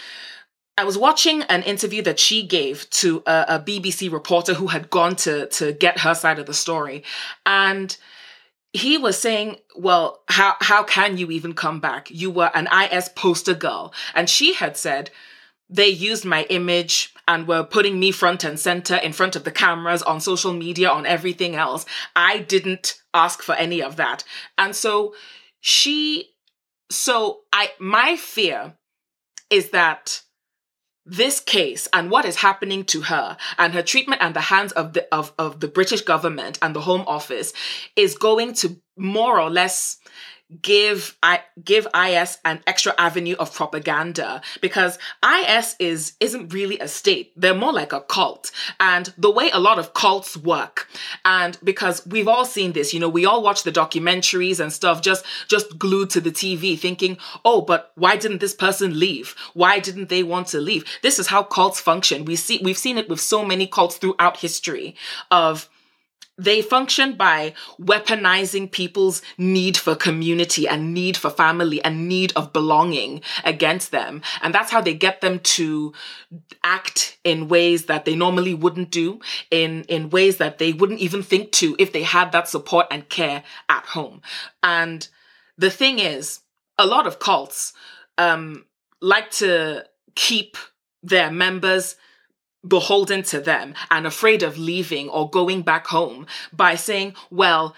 I 0.77 0.85
was 0.85 0.97
watching 0.97 1.43
an 1.43 1.63
interview 1.63 2.01
that 2.03 2.19
she 2.19 2.45
gave 2.47 2.89
to 2.91 3.21
a, 3.25 3.45
a 3.49 3.59
BBC 3.59 4.11
reporter 4.11 4.53
who 4.53 4.67
had 4.67 4.89
gone 4.89 5.15
to 5.17 5.47
to 5.47 5.73
get 5.73 5.99
her 5.99 6.15
side 6.15 6.39
of 6.39 6.45
the 6.45 6.53
story 6.53 7.03
and 7.45 7.95
he 8.71 8.97
was 8.97 9.17
saying, 9.17 9.57
well, 9.75 10.21
how, 10.27 10.55
how 10.59 10.83
can 10.83 11.17
you 11.17 11.31
even 11.31 11.53
come 11.53 11.79
back? 11.79 12.09
You 12.11 12.29
were 12.29 12.51
an 12.53 12.67
IS 12.91 13.09
poster 13.09 13.55
girl. 13.55 13.93
And 14.13 14.29
she 14.29 14.53
had 14.53 14.77
said, 14.77 15.09
they 15.69 15.87
used 15.87 16.25
my 16.25 16.43
image 16.49 17.13
and 17.29 17.47
were 17.47 17.63
putting 17.63 17.99
me 17.99 18.11
front 18.11 18.43
and 18.43 18.59
center 18.59 18.95
in 18.95 19.13
front 19.13 19.35
of 19.35 19.43
the 19.43 19.51
cameras 19.51 20.01
on 20.01 20.19
social 20.19 20.51
media, 20.51 20.89
on 20.89 21.05
everything 21.05 21.55
else. 21.55 21.85
I 22.15 22.39
didn't 22.39 22.99
ask 23.13 23.43
for 23.43 23.53
any 23.53 23.83
of 23.83 23.97
that. 23.97 24.23
And 24.57 24.75
so 24.75 25.13
she, 25.61 26.31
so 26.89 27.41
I, 27.53 27.69
my 27.79 28.15
fear 28.17 28.73
is 29.51 29.69
that 29.69 30.23
this 31.05 31.39
case 31.39 31.87
and 31.93 32.09
what 32.09 32.25
is 32.25 32.37
happening 32.37 32.83
to 32.85 33.01
her 33.01 33.37
and 33.59 33.73
her 33.73 33.83
treatment 33.83 34.21
and 34.21 34.35
the 34.35 34.41
hands 34.41 34.71
of 34.73 34.93
the 34.93 35.07
of, 35.13 35.33
of 35.39 35.59
the 35.59 35.67
British 35.67 36.01
government 36.01 36.59
and 36.61 36.75
the 36.75 36.81
Home 36.81 37.03
Office 37.07 37.53
is 37.95 38.15
going 38.15 38.53
to 38.55 38.79
more 38.97 39.39
or 39.39 39.49
less 39.49 39.97
give 40.61 41.15
I 41.21 41.41
give 41.63 41.87
IS 41.95 42.39
an 42.43 42.61
extra 42.65 42.93
avenue 42.97 43.35
of 43.37 43.53
propaganda 43.53 44.41
because 44.61 44.97
IS 45.23 45.75
is 45.79 46.13
isn't 46.19 46.53
really 46.53 46.79
a 46.79 46.87
state. 46.87 47.31
They're 47.35 47.53
more 47.53 47.73
like 47.73 47.93
a 47.93 48.01
cult. 48.01 48.51
And 48.79 49.13
the 49.17 49.29
way 49.29 49.51
a 49.51 49.59
lot 49.59 49.77
of 49.77 49.93
cults 49.93 50.35
work, 50.35 50.87
and 51.23 51.57
because 51.63 52.05
we've 52.07 52.27
all 52.27 52.45
seen 52.45 52.73
this, 52.73 52.93
you 52.93 52.99
know, 52.99 53.09
we 53.09 53.25
all 53.25 53.43
watch 53.43 53.63
the 53.63 53.71
documentaries 53.71 54.59
and 54.59 54.73
stuff 54.73 55.01
just 55.01 55.23
just 55.47 55.77
glued 55.77 56.09
to 56.11 56.21
the 56.21 56.31
TV 56.31 56.77
thinking, 56.77 57.17
oh, 57.45 57.61
but 57.61 57.91
why 57.95 58.15
didn't 58.15 58.41
this 58.41 58.55
person 58.55 58.99
leave? 58.99 59.35
Why 59.53 59.79
didn't 59.79 60.09
they 60.09 60.23
want 60.23 60.47
to 60.47 60.59
leave? 60.59 60.85
This 61.03 61.19
is 61.19 61.27
how 61.27 61.43
cults 61.43 61.79
function. 61.79 62.25
We 62.25 62.35
see 62.35 62.59
we've 62.63 62.77
seen 62.77 62.97
it 62.97 63.09
with 63.09 63.21
so 63.21 63.45
many 63.45 63.67
cults 63.67 63.97
throughout 63.97 64.37
history 64.37 64.95
of 65.29 65.69
they 66.39 66.61
function 66.61 67.15
by 67.15 67.53
weaponizing 67.79 68.71
people's 68.71 69.21
need 69.37 69.75
for 69.75 69.93
community 69.93 70.67
and 70.67 70.93
need 70.93 71.17
for 71.17 71.29
family 71.29 71.83
and 71.83 72.07
need 72.07 72.31
of 72.35 72.53
belonging 72.53 73.21
against 73.43 73.91
them. 73.91 74.21
And 74.41 74.55
that's 74.55 74.71
how 74.71 74.79
they 74.79 74.93
get 74.93 75.19
them 75.19 75.39
to 75.39 75.93
act 76.63 77.17
in 77.25 77.49
ways 77.49 77.85
that 77.85 78.05
they 78.05 78.15
normally 78.15 78.53
wouldn't 78.53 78.89
do, 78.89 79.19
in, 79.51 79.83
in 79.83 80.09
ways 80.09 80.37
that 80.37 80.59
they 80.59 80.71
wouldn't 80.71 81.01
even 81.01 81.21
think 81.21 81.51
to 81.53 81.75
if 81.77 81.91
they 81.91 82.03
had 82.03 82.31
that 82.31 82.47
support 82.47 82.87
and 82.89 83.09
care 83.09 83.43
at 83.67 83.85
home. 83.85 84.21
And 84.63 85.07
the 85.57 85.69
thing 85.69 85.99
is, 85.99 86.39
a 86.77 86.85
lot 86.85 87.05
of 87.05 87.19
cults, 87.19 87.73
um, 88.17 88.65
like 89.01 89.29
to 89.31 89.85
keep 90.15 90.55
their 91.03 91.29
members 91.31 91.97
beholden 92.67 93.23
to 93.23 93.39
them 93.39 93.73
and 93.89 94.05
afraid 94.05 94.43
of 94.43 94.57
leaving 94.57 95.09
or 95.09 95.29
going 95.29 95.61
back 95.61 95.87
home 95.87 96.27
by 96.51 96.75
saying, 96.75 97.15
well, 97.29 97.75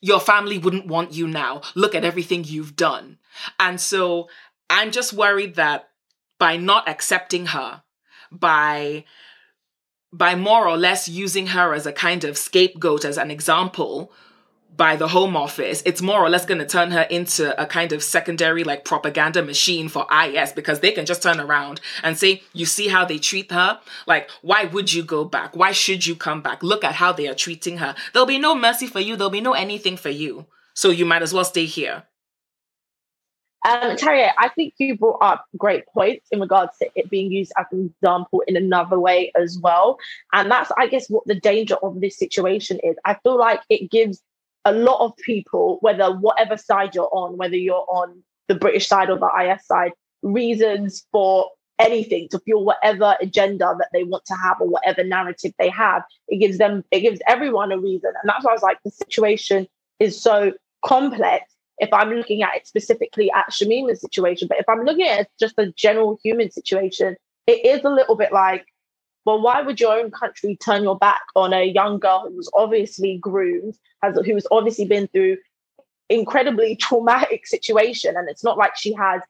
your 0.00 0.20
family 0.20 0.58
wouldn't 0.58 0.86
want 0.86 1.12
you 1.12 1.26
now. 1.26 1.60
Look 1.74 1.94
at 1.94 2.04
everything 2.04 2.44
you've 2.44 2.76
done. 2.76 3.18
And 3.58 3.80
so 3.80 4.28
I'm 4.68 4.90
just 4.90 5.12
worried 5.12 5.54
that 5.56 5.90
by 6.38 6.56
not 6.56 6.88
accepting 6.88 7.46
her, 7.46 7.82
by 8.32 9.04
by 10.12 10.34
more 10.34 10.66
or 10.66 10.76
less 10.76 11.08
using 11.08 11.48
her 11.48 11.72
as 11.72 11.86
a 11.86 11.92
kind 11.92 12.24
of 12.24 12.36
scapegoat, 12.36 13.04
as 13.04 13.16
an 13.16 13.30
example, 13.30 14.12
by 14.76 14.96
the 14.96 15.08
Home 15.08 15.36
Office, 15.36 15.82
it's 15.84 16.00
more 16.00 16.20
or 16.20 16.30
less 16.30 16.46
going 16.46 16.60
to 16.60 16.66
turn 16.66 16.90
her 16.92 17.02
into 17.02 17.60
a 17.60 17.66
kind 17.66 17.92
of 17.92 18.02
secondary 18.02 18.64
like 18.64 18.84
propaganda 18.84 19.42
machine 19.42 19.88
for 19.88 20.06
IS 20.12 20.52
because 20.52 20.80
they 20.80 20.92
can 20.92 21.06
just 21.06 21.22
turn 21.22 21.40
around 21.40 21.80
and 22.02 22.18
say, 22.18 22.42
you 22.52 22.66
see 22.66 22.88
how 22.88 23.04
they 23.04 23.18
treat 23.18 23.50
her? 23.52 23.80
Like, 24.06 24.30
why 24.42 24.64
would 24.64 24.92
you 24.92 25.02
go 25.02 25.24
back? 25.24 25.54
Why 25.56 25.72
should 25.72 26.06
you 26.06 26.16
come 26.16 26.40
back? 26.40 26.62
Look 26.62 26.84
at 26.84 26.94
how 26.94 27.12
they 27.12 27.28
are 27.28 27.34
treating 27.34 27.78
her. 27.78 27.94
There'll 28.12 28.26
be 28.26 28.38
no 28.38 28.54
mercy 28.54 28.86
for 28.86 29.00
you. 29.00 29.16
There'll 29.16 29.30
be 29.30 29.40
no 29.40 29.52
anything 29.52 29.96
for 29.96 30.10
you. 30.10 30.46
So 30.74 30.90
you 30.90 31.04
might 31.04 31.22
as 31.22 31.34
well 31.34 31.44
stay 31.44 31.66
here. 31.66 32.04
Um, 33.68 33.96
Taria, 33.96 34.30
I 34.38 34.48
think 34.48 34.74
you 34.78 34.96
brought 34.96 35.18
up 35.20 35.44
great 35.58 35.86
points 35.86 36.26
in 36.30 36.40
regards 36.40 36.78
to 36.78 36.88
it 36.94 37.10
being 37.10 37.30
used 37.30 37.52
as 37.58 37.66
an 37.72 37.92
example 37.94 38.42
in 38.46 38.56
another 38.56 38.98
way 38.98 39.32
as 39.38 39.58
well. 39.60 39.98
And 40.32 40.50
that's, 40.50 40.72
I 40.78 40.86
guess, 40.86 41.10
what 41.10 41.26
the 41.26 41.34
danger 41.34 41.74
of 41.82 42.00
this 42.00 42.16
situation 42.16 42.80
is. 42.82 42.96
I 43.04 43.16
feel 43.22 43.38
like 43.38 43.60
it 43.68 43.90
gives 43.90 44.22
a 44.64 44.72
lot 44.72 45.04
of 45.04 45.16
people, 45.18 45.78
whether 45.80 46.14
whatever 46.14 46.56
side 46.56 46.94
you're 46.94 47.08
on, 47.12 47.36
whether 47.36 47.56
you're 47.56 47.86
on 47.88 48.22
the 48.48 48.54
British 48.54 48.88
side 48.88 49.10
or 49.10 49.18
the 49.18 49.30
IS 49.54 49.66
side, 49.66 49.92
reasons 50.22 51.06
for 51.12 51.48
anything 51.78 52.28
to 52.30 52.38
fuel 52.40 52.64
whatever 52.64 53.16
agenda 53.20 53.74
that 53.78 53.88
they 53.92 54.04
want 54.04 54.24
to 54.26 54.34
have 54.34 54.60
or 54.60 54.68
whatever 54.68 55.02
narrative 55.02 55.52
they 55.58 55.70
have. 55.70 56.02
It 56.28 56.38
gives 56.38 56.58
them, 56.58 56.84
it 56.90 57.00
gives 57.00 57.20
everyone 57.26 57.72
a 57.72 57.78
reason. 57.78 58.12
And 58.22 58.28
that's 58.28 58.44
why 58.44 58.50
I 58.50 58.54
was 58.54 58.62
like, 58.62 58.78
the 58.84 58.90
situation 58.90 59.66
is 59.98 60.20
so 60.20 60.52
complex. 60.84 61.54
If 61.78 61.90
I'm 61.92 62.10
looking 62.10 62.42
at 62.42 62.54
it 62.56 62.66
specifically 62.66 63.30
at 63.32 63.50
Shamima's 63.50 64.02
situation, 64.02 64.46
but 64.48 64.58
if 64.58 64.68
I'm 64.68 64.84
looking 64.84 65.06
at 65.06 65.20
it 65.20 65.28
just 65.38 65.54
a 65.58 65.72
general 65.72 66.18
human 66.22 66.50
situation, 66.50 67.16
it 67.46 67.64
is 67.64 67.82
a 67.84 67.88
little 67.88 68.16
bit 68.16 68.32
like 68.32 68.66
well, 69.24 69.40
why 69.40 69.60
would 69.60 69.80
your 69.80 69.98
own 69.98 70.10
country 70.10 70.56
turn 70.56 70.82
your 70.82 70.96
back 70.96 71.22
on 71.36 71.52
a 71.52 71.64
young 71.64 71.98
girl 71.98 72.26
who 72.26 72.36
was 72.36 72.50
obviously 72.54 73.18
groomed, 73.18 73.76
has 74.02 74.18
who's 74.24 74.46
obviously 74.50 74.86
been 74.86 75.08
through 75.08 75.36
incredibly 76.08 76.76
traumatic 76.80 77.46
situation, 77.46 78.16
and 78.16 78.28
it's 78.28 78.44
not 78.44 78.58
like 78.58 78.76
she 78.76 78.94
has 78.94 79.20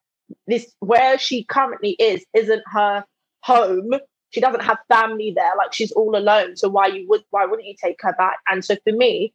this 0.46 0.72
where 0.80 1.18
she 1.18 1.44
currently 1.44 1.90
is 1.98 2.24
isn't 2.34 2.62
her 2.66 3.04
home. 3.42 3.90
She 4.30 4.40
doesn't 4.40 4.62
have 4.62 4.78
family 4.88 5.32
there, 5.34 5.52
like 5.58 5.72
she's 5.72 5.90
all 5.92 6.16
alone. 6.16 6.56
So 6.56 6.68
why 6.68 6.86
you 6.86 7.08
would 7.08 7.24
why 7.30 7.44
wouldn't 7.44 7.66
you 7.66 7.74
take 7.82 8.00
her 8.02 8.12
back? 8.12 8.38
And 8.48 8.64
so 8.64 8.76
for 8.84 8.92
me, 8.92 9.32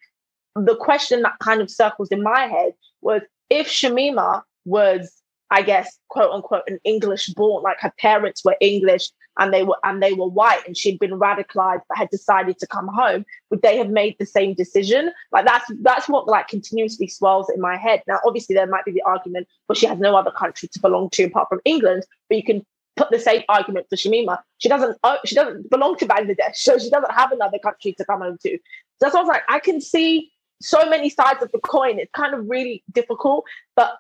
the 0.55 0.75
question 0.77 1.21
that 1.24 1.38
kind 1.39 1.62
of 1.62 1.69
circles 1.69 2.09
in 2.09 2.24
my 2.24 2.47
head 2.47 2.74
was 3.01 3.21
if 3.50 3.67
Shamima 3.67 4.41
was, 4.63 5.12
I 5.51 5.62
guess, 5.62 6.00
quote 6.07 6.31
unquote, 6.31 6.63
an 6.67 6.79
English 6.85 7.27
born, 7.27 7.62
like 7.62 7.77
her 7.81 7.93
parents 8.00 8.43
were 8.45 8.55
English 8.62 9.09
and 9.38 9.54
they 9.54 9.63
were 9.63 9.77
and 9.84 10.01
they 10.01 10.13
were 10.13 10.27
white 10.27 10.65
and 10.65 10.77
she'd 10.77 11.00
been 11.00 11.12
radicalized 11.12 11.82
but 11.88 11.98
had 11.98 12.10
decided 12.10 12.58
to 12.60 12.68
come 12.68 12.88
home 12.88 13.25
would 13.50 13.62
they 13.62 13.77
have 13.77 13.89
made 13.89 14.15
the 14.20 14.25
same 14.25 14.54
decision 14.54 15.12
like 15.32 15.46
that's 15.46 15.70
that's 15.82 16.08
what 16.08 16.27
like 16.27 16.48
continuously 16.48 17.08
swirls 17.08 17.50
in 17.50 17.62
my 17.62 17.77
head 17.77 18.01
now 18.08 18.20
obviously 18.25 18.54
there 18.54 18.68
might 18.68 18.86
be 18.86 18.92
the 18.92 19.01
argument 19.04 19.48
but 19.68 19.77
she 19.77 19.86
has 19.86 20.00
no 20.00 20.15
other 20.15 20.32
country 20.32 20.68
to 20.68 20.80
belong 20.80 21.10
to 21.10 21.24
apart 21.24 21.48
from 21.50 21.60
england 21.65 22.04
but 22.30 22.38
you 22.38 22.44
can 22.44 22.65
put 22.96 23.12
the 23.12 23.20
same 23.20 23.44
argument 23.50 23.86
for 23.89 23.96
Shamima. 23.96 24.39
She 24.58 24.70
doesn't 24.70 24.98
uh, 25.04 25.18
she 25.25 25.36
doesn't 25.36 25.70
belong 25.70 25.98
to 25.98 26.06
Bangladesh, 26.06 26.56
so 26.56 26.77
she 26.77 26.89
doesn't 26.89 27.12
have 27.12 27.32
another 27.32 27.60
country 27.60 27.94
to 27.94 28.06
come 28.06 28.22
home 28.22 28.38
to. 28.44 28.51
So 28.51 28.58
that's 29.01 29.13
why 29.13 29.20
I 29.20 29.24
was 29.24 29.30
like, 29.30 29.44
I 29.50 29.60
can 29.60 29.82
see 29.82 30.32
so 30.62 30.89
many 30.89 31.10
sides 31.10 31.44
of 31.44 31.51
the 31.51 31.60
coin. 31.60 32.00
It's 32.00 32.12
kind 32.13 32.34
of 32.34 32.50
really 32.50 32.84
difficult, 32.92 33.44
but 33.75 33.98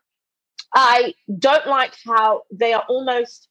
I 0.73 1.13
don't 1.37 1.67
like 1.67 1.93
how 2.05 2.43
they 2.51 2.73
are 2.73 2.83
almost 2.87 3.47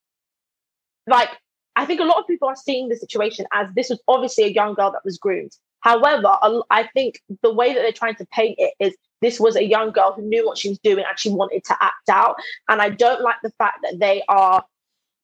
like 1.06 1.28
I 1.76 1.86
think 1.86 2.00
a 2.00 2.04
lot 2.04 2.18
of 2.18 2.26
people 2.26 2.48
are 2.48 2.56
seeing 2.56 2.88
the 2.88 2.96
situation 2.96 3.46
as 3.52 3.68
this 3.74 3.90
was 3.90 4.00
obviously 4.06 4.44
a 4.44 4.48
young 4.48 4.74
girl 4.74 4.92
that 4.92 5.04
was 5.04 5.18
groomed. 5.18 5.52
However, 5.80 6.38
I 6.70 6.88
think 6.94 7.20
the 7.42 7.52
way 7.52 7.74
that 7.74 7.80
they're 7.80 7.92
trying 7.92 8.14
to 8.16 8.26
paint 8.26 8.56
it 8.58 8.74
is 8.80 8.96
this 9.20 9.40
was 9.40 9.56
a 9.56 9.64
young 9.64 9.90
girl 9.90 10.12
who 10.14 10.22
knew 10.22 10.46
what 10.46 10.56
she 10.56 10.68
was 10.68 10.78
doing 10.78 11.04
and 11.06 11.18
she 11.18 11.30
wanted 11.30 11.64
to 11.64 11.76
act 11.80 12.08
out. 12.08 12.36
And 12.68 12.80
I 12.80 12.90
don't 12.90 13.22
like 13.22 13.36
the 13.42 13.52
fact 13.58 13.80
that 13.82 13.98
they 13.98 14.22
are 14.28 14.64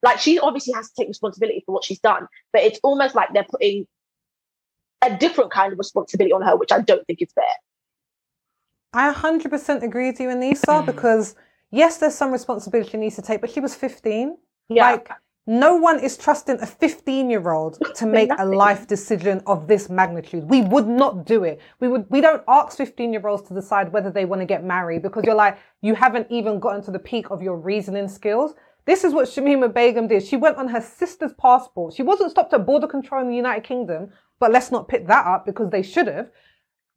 like, 0.02 0.18
she 0.18 0.38
obviously 0.38 0.72
has 0.74 0.88
to 0.88 0.94
take 0.98 1.08
responsibility 1.08 1.62
for 1.64 1.72
what 1.72 1.84
she's 1.84 2.00
done, 2.00 2.26
but 2.52 2.62
it's 2.62 2.80
almost 2.82 3.14
like 3.14 3.28
they're 3.32 3.46
putting 3.48 3.86
a 5.02 5.16
different 5.16 5.50
kind 5.50 5.72
of 5.72 5.78
responsibility 5.78 6.32
on 6.32 6.42
her, 6.42 6.56
which 6.56 6.72
I 6.72 6.80
don't 6.80 7.06
think 7.06 7.22
is 7.22 7.32
fair. 7.32 7.44
I 8.92 9.12
100% 9.12 9.82
agree 9.82 10.10
with 10.10 10.20
you, 10.20 10.28
Anissa, 10.28 10.82
mm. 10.82 10.86
because 10.86 11.36
yes, 11.70 11.98
there's 11.98 12.14
some 12.14 12.32
responsibility 12.32 12.90
she 12.90 12.96
needs 12.96 13.16
to 13.16 13.22
take, 13.22 13.40
but 13.40 13.50
she 13.50 13.60
was 13.60 13.74
15. 13.74 14.36
Yeah. 14.68 14.92
Like, 14.92 15.10
no 15.50 15.74
one 15.74 15.98
is 15.98 16.16
trusting 16.16 16.60
a 16.60 16.66
15 16.66 17.28
year 17.28 17.50
old 17.50 17.76
to 17.96 18.06
make 18.06 18.30
a 18.38 18.44
life 18.44 18.86
decision 18.86 19.42
of 19.48 19.66
this 19.66 19.90
magnitude. 19.90 20.44
We 20.44 20.62
would 20.62 20.86
not 20.86 21.26
do 21.26 21.42
it. 21.42 21.60
We 21.80 21.88
would, 21.88 22.06
we 22.08 22.20
don't 22.20 22.44
ask 22.46 22.76
15 22.76 23.12
year 23.12 23.26
olds 23.26 23.48
to 23.48 23.54
decide 23.54 23.92
whether 23.92 24.12
they 24.12 24.24
want 24.24 24.42
to 24.42 24.46
get 24.46 24.62
married 24.62 25.02
because 25.02 25.24
you're 25.24 25.34
like, 25.34 25.58
you 25.82 25.96
haven't 25.96 26.28
even 26.30 26.60
gotten 26.60 26.82
to 26.84 26.92
the 26.92 27.00
peak 27.00 27.30
of 27.32 27.42
your 27.42 27.56
reasoning 27.56 28.06
skills. 28.06 28.54
This 28.84 29.02
is 29.02 29.12
what 29.12 29.26
Shamima 29.26 29.74
Begum 29.74 30.06
did. 30.06 30.22
She 30.22 30.36
went 30.36 30.56
on 30.56 30.68
her 30.68 30.80
sister's 30.80 31.32
passport. 31.32 31.94
She 31.94 32.04
wasn't 32.04 32.30
stopped 32.30 32.54
at 32.54 32.64
border 32.64 32.86
control 32.86 33.20
in 33.20 33.28
the 33.28 33.36
United 33.36 33.64
Kingdom, 33.64 34.10
but 34.38 34.52
let's 34.52 34.70
not 34.70 34.86
pick 34.86 35.08
that 35.08 35.26
up 35.26 35.46
because 35.46 35.70
they 35.70 35.82
should 35.82 36.06
have. 36.06 36.30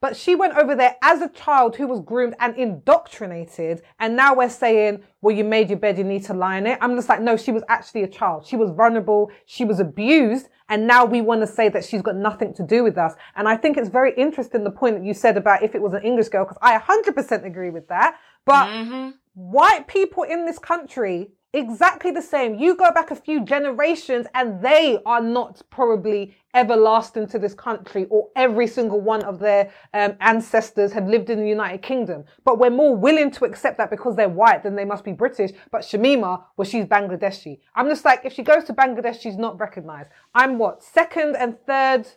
But 0.03 0.17
she 0.17 0.35
went 0.35 0.57
over 0.57 0.75
there 0.75 0.97
as 1.01 1.21
a 1.21 1.29
child 1.29 1.77
who 1.77 1.87
was 1.87 2.01
groomed 2.01 2.35
and 2.41 2.53
indoctrinated. 2.57 3.83
And 4.01 4.17
now 4.17 4.35
we're 4.35 4.49
saying, 4.49 5.01
well, 5.21 5.33
you 5.33 5.45
made 5.45 5.69
your 5.69 5.79
bed, 5.79 5.97
you 5.97 6.03
need 6.03 6.25
to 6.25 6.33
lie 6.33 6.57
in 6.57 6.67
it. 6.67 6.77
I'm 6.81 6.97
just 6.97 7.07
like, 7.07 7.21
no, 7.21 7.37
she 7.37 7.53
was 7.53 7.63
actually 7.69 8.03
a 8.03 8.09
child. 8.09 8.45
She 8.45 8.57
was 8.57 8.71
vulnerable. 8.71 9.31
She 9.45 9.63
was 9.63 9.79
abused. 9.79 10.49
And 10.67 10.87
now 10.87 11.05
we 11.05 11.21
want 11.21 11.39
to 11.39 11.47
say 11.47 11.69
that 11.69 11.85
she's 11.85 12.01
got 12.01 12.17
nothing 12.17 12.53
to 12.55 12.63
do 12.63 12.83
with 12.83 12.97
us. 12.97 13.13
And 13.37 13.47
I 13.47 13.55
think 13.55 13.77
it's 13.77 13.87
very 13.87 14.13
interesting 14.15 14.65
the 14.65 14.71
point 14.71 14.97
that 14.97 15.05
you 15.05 15.13
said 15.13 15.37
about 15.37 15.63
if 15.63 15.73
it 15.73 15.81
was 15.81 15.93
an 15.93 16.03
English 16.03 16.27
girl, 16.27 16.43
because 16.43 16.57
I 16.61 16.77
100% 16.77 17.45
agree 17.45 17.69
with 17.69 17.87
that. 17.87 18.17
But 18.43 18.65
mm-hmm. 18.65 19.11
white 19.35 19.87
people 19.87 20.23
in 20.23 20.45
this 20.45 20.59
country 20.59 21.31
exactly 21.53 22.11
the 22.11 22.21
same. 22.21 22.55
You 22.55 22.75
go 22.75 22.91
back 22.91 23.11
a 23.11 23.15
few 23.15 23.45
generations 23.45 24.25
and 24.33 24.61
they 24.61 24.97
are 25.05 25.21
not 25.21 25.61
probably 25.69 26.35
everlasting 26.55 27.27
to 27.27 27.39
this 27.39 27.53
country 27.53 28.05
or 28.09 28.29
every 28.35 28.67
single 28.67 28.99
one 28.99 29.23
of 29.23 29.39
their 29.39 29.71
um, 29.93 30.15
ancestors 30.19 30.91
had 30.91 31.07
lived 31.07 31.29
in 31.29 31.39
the 31.39 31.47
United 31.47 31.81
Kingdom. 31.81 32.25
But 32.43 32.59
we're 32.59 32.69
more 32.69 32.95
willing 32.95 33.31
to 33.31 33.45
accept 33.45 33.77
that 33.77 33.89
because 33.89 34.15
they're 34.15 34.29
white, 34.29 34.63
than 34.63 34.75
they 34.75 34.85
must 34.85 35.03
be 35.03 35.13
British. 35.13 35.51
But 35.71 35.81
Shamima, 35.81 36.43
well, 36.57 36.65
she's 36.65 36.85
Bangladeshi. 36.85 37.59
I'm 37.75 37.87
just 37.87 38.05
like, 38.05 38.21
if 38.23 38.33
she 38.33 38.43
goes 38.43 38.63
to 38.65 38.73
Bangladesh, 38.73 39.21
she's 39.21 39.37
not 39.37 39.59
recognized. 39.59 40.09
I'm 40.33 40.57
what? 40.57 40.83
Second 40.83 41.35
and 41.37 41.57
third 41.65 42.07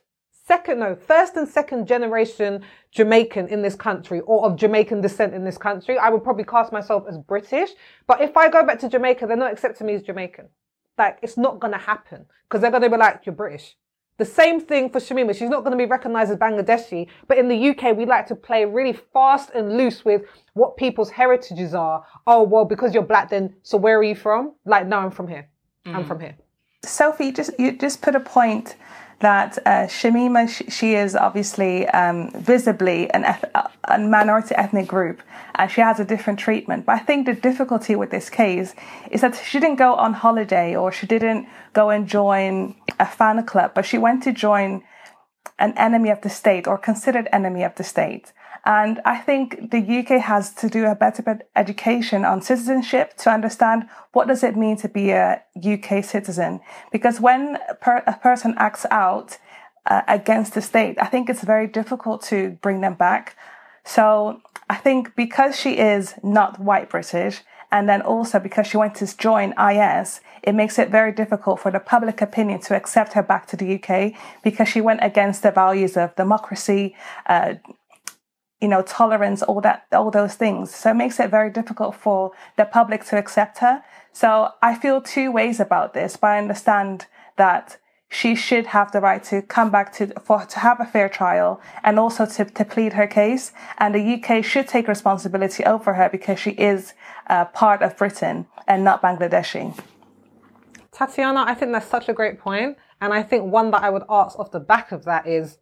second, 0.47 0.79
no, 0.79 0.95
first 0.95 1.37
and 1.37 1.49
second 1.49 1.87
generation 1.87 2.63
Jamaican 2.93 3.49
in 3.49 3.63
this 3.63 3.75
country 3.75 4.21
or 4.21 4.47
of 4.47 4.57
Jamaican 4.57 5.01
descent 5.01 5.35
in 5.35 5.45
this 5.45 5.59
country. 5.59 5.99
I 5.99 6.09
would 6.09 6.23
probably 6.23 6.45
cast 6.45 6.73
myself 6.73 7.05
as 7.09 7.19
British. 7.19 7.71
But 8.07 8.21
if 8.21 8.37
I 8.37 8.49
go 8.49 8.65
back 8.65 8.79
to 8.81 8.89
Jamaica, 8.89 9.27
they're 9.27 9.37
not 9.37 9.53
accepting 9.53 9.87
me 9.87 9.95
as 9.95 10.03
Jamaican. 10.03 10.49
Like, 10.97 11.19
it's 11.23 11.37
not 11.37 11.61
going 11.61 11.73
to 11.73 11.79
happen 11.79 12.27
because 12.45 12.61
they're 12.61 12.71
going 12.71 12.83
to 12.83 12.91
be 12.91 12.97
like, 12.97 13.27
you're 13.27 13.35
British. 13.35 13.77
The 14.19 14.25
same 14.25 14.61
thing 14.61 14.89
for 14.89 14.99
Shamima. 14.99 15.37
She's 15.37 15.51
not 15.51 15.63
going 15.63 15.73
to 15.73 15.77
be 15.77 15.85
recognized 15.85 16.31
as 16.31 16.39
Bangladeshi. 16.39 17.09
But 17.29 17.37
in 17.37 17.49
the 17.49 17.69
UK, 17.69 17.95
we 17.95 18.07
like 18.07 18.27
to 18.29 18.35
play 18.35 18.65
really 18.65 18.95
fast 18.95 19.51
and 19.55 19.77
loose 19.77 20.07
with 20.07 20.23
what 20.55 20.79
people's 20.79 21.11
heritages 21.11 21.75
are. 21.75 22.03
Oh, 22.27 22.43
well, 22.43 22.65
because 22.65 22.95
you're 22.95 23.03
black, 23.03 23.29
then, 23.29 23.55
so 23.63 23.77
where 23.77 23.99
are 23.99 24.03
you 24.03 24.15
from? 24.15 24.55
Like, 24.65 24.87
no, 24.87 24.97
I'm 24.97 25.11
from 25.11 25.29
here. 25.29 25.51
Mm. 25.85 25.97
I'm 25.97 26.05
from 26.07 26.21
here. 26.21 26.37
Sophie, 26.83 27.31
just, 27.31 27.51
you 27.59 27.73
just 27.73 28.01
put 28.01 28.15
a 28.15 28.21
point 28.21 28.77
that 29.21 29.59
uh, 29.65 29.87
Shamima, 29.87 30.49
sh- 30.49 30.73
she 30.73 30.95
is 30.95 31.17
obviously 31.17 31.89
um, 31.89 32.31
visibly 32.33 33.11
an 33.11 33.25
eth- 33.25 33.51
a 33.85 33.99
minority 33.99 34.55
ethnic 34.55 34.87
group 34.87 35.23
and 35.55 35.71
she 35.71 35.81
has 35.81 35.99
a 35.99 36.05
different 36.05 36.39
treatment. 36.39 36.85
But 36.87 36.97
I 36.97 36.99
think 36.99 37.27
the 37.27 37.33
difficulty 37.33 37.97
with 37.97 38.11
this 38.11 38.29
case 38.29 38.75
is 39.11 39.23
that 39.23 39.35
she 39.37 39.59
didn't 39.59 39.77
go 39.77 39.95
on 39.95 40.13
holiday 40.13 40.77
or 40.77 40.93
she 40.93 41.07
didn't 41.07 41.49
go 41.73 41.91
and 41.91 42.07
join 42.07 42.75
a 43.01 43.07
fan 43.07 43.45
club, 43.47 43.73
but 43.75 43.87
she 43.87 43.99
went 43.99 44.23
to 44.25 44.33
join 44.33 44.83
an 45.59 45.73
enemy 45.79 46.11
of 46.11 46.21
the 46.21 46.29
state 46.29 46.67
or 46.67 46.77
considered 46.77 47.29
enemy 47.33 47.63
of 47.63 47.75
the 47.77 47.85
state. 47.85 48.33
And 48.67 49.01
I 49.05 49.19
think 49.19 49.71
the 49.71 49.79
UK 49.79 50.21
has 50.21 50.53
to 50.55 50.69
do 50.69 50.87
a 50.87 50.97
better 50.97 51.39
education 51.55 52.25
on 52.25 52.43
citizenship 52.43 53.17
to 53.19 53.31
understand 53.31 53.89
what 54.13 54.27
does 54.27 54.43
it 54.43 54.57
mean 54.57 54.77
to 54.79 54.89
be 54.89 55.11
a 55.13 55.41
UK 55.57 56.05
citizen. 56.05 56.61
Because 56.91 57.21
when 57.21 57.59
per- 57.81 58.03
a 58.09 58.15
person 58.15 58.55
acts 58.59 58.85
out 58.91 59.39
uh, 59.87 60.03
against 60.09 60.55
the 60.55 60.61
state, 60.61 60.99
I 61.01 61.07
think 61.07 61.31
it's 61.31 61.45
very 61.45 61.69
difficult 61.69 62.23
to 62.25 62.59
bring 62.61 62.81
them 62.81 62.95
back. 62.95 63.37
So 63.85 64.41
I 64.69 64.75
think 64.75 65.15
because 65.15 65.55
she 65.55 65.79
is 65.79 66.15
not 66.25 66.59
white 66.59 66.91
British, 66.91 67.43
and 67.71 67.89
then 67.89 68.03
also 68.03 68.39
because 68.41 68.67
she 68.67 68.77
went 68.77 68.97
to 68.97 69.17
join 69.17 69.53
IS, 69.59 70.21
it 70.43 70.55
makes 70.55 70.79
it 70.79 70.89
very 70.89 71.13
difficult 71.13 71.61
for 71.61 71.71
the 71.71 71.81
public 71.81 72.21
opinion 72.21 72.61
to 72.61 72.77
accept 72.77 73.13
her 73.13 73.23
back 73.23 73.47
to 73.49 73.57
the 73.57 73.75
UK 73.77 74.13
because 74.43 74.69
she 74.69 74.81
went 74.81 75.01
against 75.03 75.43
the 75.43 75.51
values 75.51 75.97
of 75.97 76.15
democracy, 76.17 76.97
uh, 77.27 77.55
you 78.61 78.69
know, 78.69 78.83
tolerance, 78.83 79.43
all 79.43 79.61
that, 79.61 79.87
all 79.93 80.11
those 80.11 80.35
things. 80.35 80.75
So 80.75 80.91
it 80.91 80.95
makes 80.95 81.21
it 81.21 81.31
very 81.31 81.51
difficult 81.51 81.95
for 81.95 82.33
the 82.57 82.65
public 82.65 83.05
to 83.07 83.19
accept 83.19 83.59
her. 83.59 83.83
So 84.13 84.51
I 84.63 84.75
feel 84.75 85.01
two 85.01 85.31
ways 85.31 85.61
about 85.61 85.93
this, 85.93 86.17
but 86.17 86.29
I 86.29 86.39
understand 86.39 87.07
that 87.37 87.79
she 88.09 88.35
should 88.35 88.67
have 88.67 88.93
the 88.93 89.01
right 89.01 89.23
to 89.25 89.43
come 89.43 89.71
back 89.71 89.93
to 89.95 90.07
for 90.21 90.45
to 90.47 90.59
have 90.61 90.81
a 90.81 90.87
fair 90.87 91.09
trial 91.09 91.61
and 91.83 91.99
also 91.99 92.25
to, 92.25 92.45
to 92.45 92.65
plead 92.65 92.93
her 92.95 93.07
case. 93.07 93.53
And 93.79 93.95
the 93.95 94.15
UK 94.15 94.45
should 94.45 94.69
take 94.69 94.89
responsibility 94.89 95.65
over 95.65 95.95
her 95.95 96.09
because 96.09 96.39
she 96.39 96.51
is 96.51 96.95
uh, 97.27 97.47
part 97.47 97.83
of 97.83 97.97
Britain 97.97 98.47
and 98.67 98.85
not 98.85 99.03
Bangladeshi. 99.03 99.79
Tatiana, 100.93 101.45
I 101.47 101.55
think 101.55 101.73
that's 101.73 101.89
such 101.89 102.09
a 102.09 102.15
great. 102.15 102.39
And 102.47 103.13
I 103.13 103.23
think 103.23 103.53
one 103.53 103.71
that 103.73 103.83
I 103.83 103.91
would 103.91 104.05
ask 104.09 104.39
off 104.39 104.51
the 104.51 104.61
back 104.61 104.93
of 104.93 105.05
that 105.05 105.27
is 105.27 105.59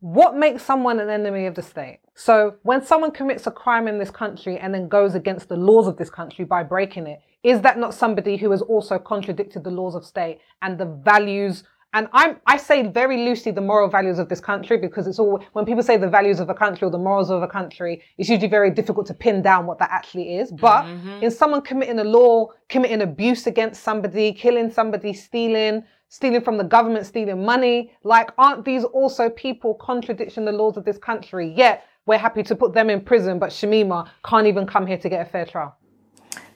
what 0.00 0.34
makes 0.34 0.62
someone 0.62 0.98
an 0.98 1.10
enemy 1.10 1.46
of 1.46 1.54
the 1.54 1.62
state? 1.62 2.00
So 2.14 2.56
when 2.62 2.84
someone 2.84 3.10
commits 3.10 3.46
a 3.46 3.50
crime 3.50 3.86
in 3.86 3.98
this 3.98 4.10
country 4.10 4.58
and 4.58 4.74
then 4.74 4.88
goes 4.88 5.14
against 5.14 5.48
the 5.48 5.56
laws 5.56 5.86
of 5.86 5.96
this 5.96 6.10
country 6.10 6.44
by 6.44 6.62
breaking 6.62 7.06
it, 7.06 7.20
is 7.42 7.60
that 7.62 7.78
not 7.78 7.94
somebody 7.94 8.36
who 8.36 8.50
has 8.50 8.62
also 8.62 8.98
contradicted 8.98 9.64
the 9.64 9.70
laws 9.70 9.94
of 9.94 10.04
state 10.04 10.40
and 10.62 10.78
the 10.78 10.86
values? 10.86 11.64
And 11.92 12.08
I'm, 12.12 12.36
I 12.46 12.56
say 12.56 12.86
very 12.86 13.24
loosely 13.24 13.52
the 13.52 13.60
moral 13.60 13.88
values 13.88 14.18
of 14.18 14.28
this 14.28 14.40
country 14.40 14.78
because 14.78 15.06
it's 15.06 15.18
all, 15.18 15.42
when 15.52 15.64
people 15.66 15.82
say 15.82 15.96
the 15.96 16.08
values 16.08 16.40
of 16.40 16.48
a 16.48 16.54
country 16.54 16.86
or 16.86 16.90
the 16.90 16.98
morals 16.98 17.30
of 17.30 17.42
a 17.42 17.48
country, 17.48 18.02
it's 18.16 18.28
usually 18.28 18.48
very 18.48 18.70
difficult 18.70 19.06
to 19.06 19.14
pin 19.14 19.42
down 19.42 19.66
what 19.66 19.78
that 19.80 19.90
actually 19.90 20.36
is. 20.36 20.52
But 20.52 20.84
mm-hmm. 20.84 21.24
in 21.24 21.30
someone 21.30 21.62
committing 21.62 21.98
a 21.98 22.04
law, 22.04 22.48
committing 22.68 23.02
abuse 23.02 23.46
against 23.46 23.82
somebody, 23.82 24.32
killing 24.32 24.70
somebody, 24.70 25.12
stealing, 25.12 25.84
stealing 26.10 26.42
from 26.42 26.58
the 26.58 26.64
government, 26.64 27.06
stealing 27.06 27.42
money. 27.44 27.92
Like, 28.02 28.30
aren't 28.36 28.64
these 28.64 28.84
also 28.84 29.30
people 29.30 29.74
contradicting 29.74 30.44
the 30.44 30.52
laws 30.52 30.76
of 30.76 30.84
this 30.84 30.98
country? 30.98 31.54
Yet 31.56 31.86
we're 32.04 32.18
happy 32.18 32.42
to 32.42 32.54
put 32.54 32.74
them 32.74 32.90
in 32.90 33.00
prison, 33.00 33.38
but 33.38 33.50
Shamima 33.50 34.08
can't 34.24 34.46
even 34.46 34.66
come 34.66 34.86
here 34.86 34.98
to 34.98 35.08
get 35.08 35.26
a 35.26 35.30
fair 35.30 35.46
trial. 35.46 35.76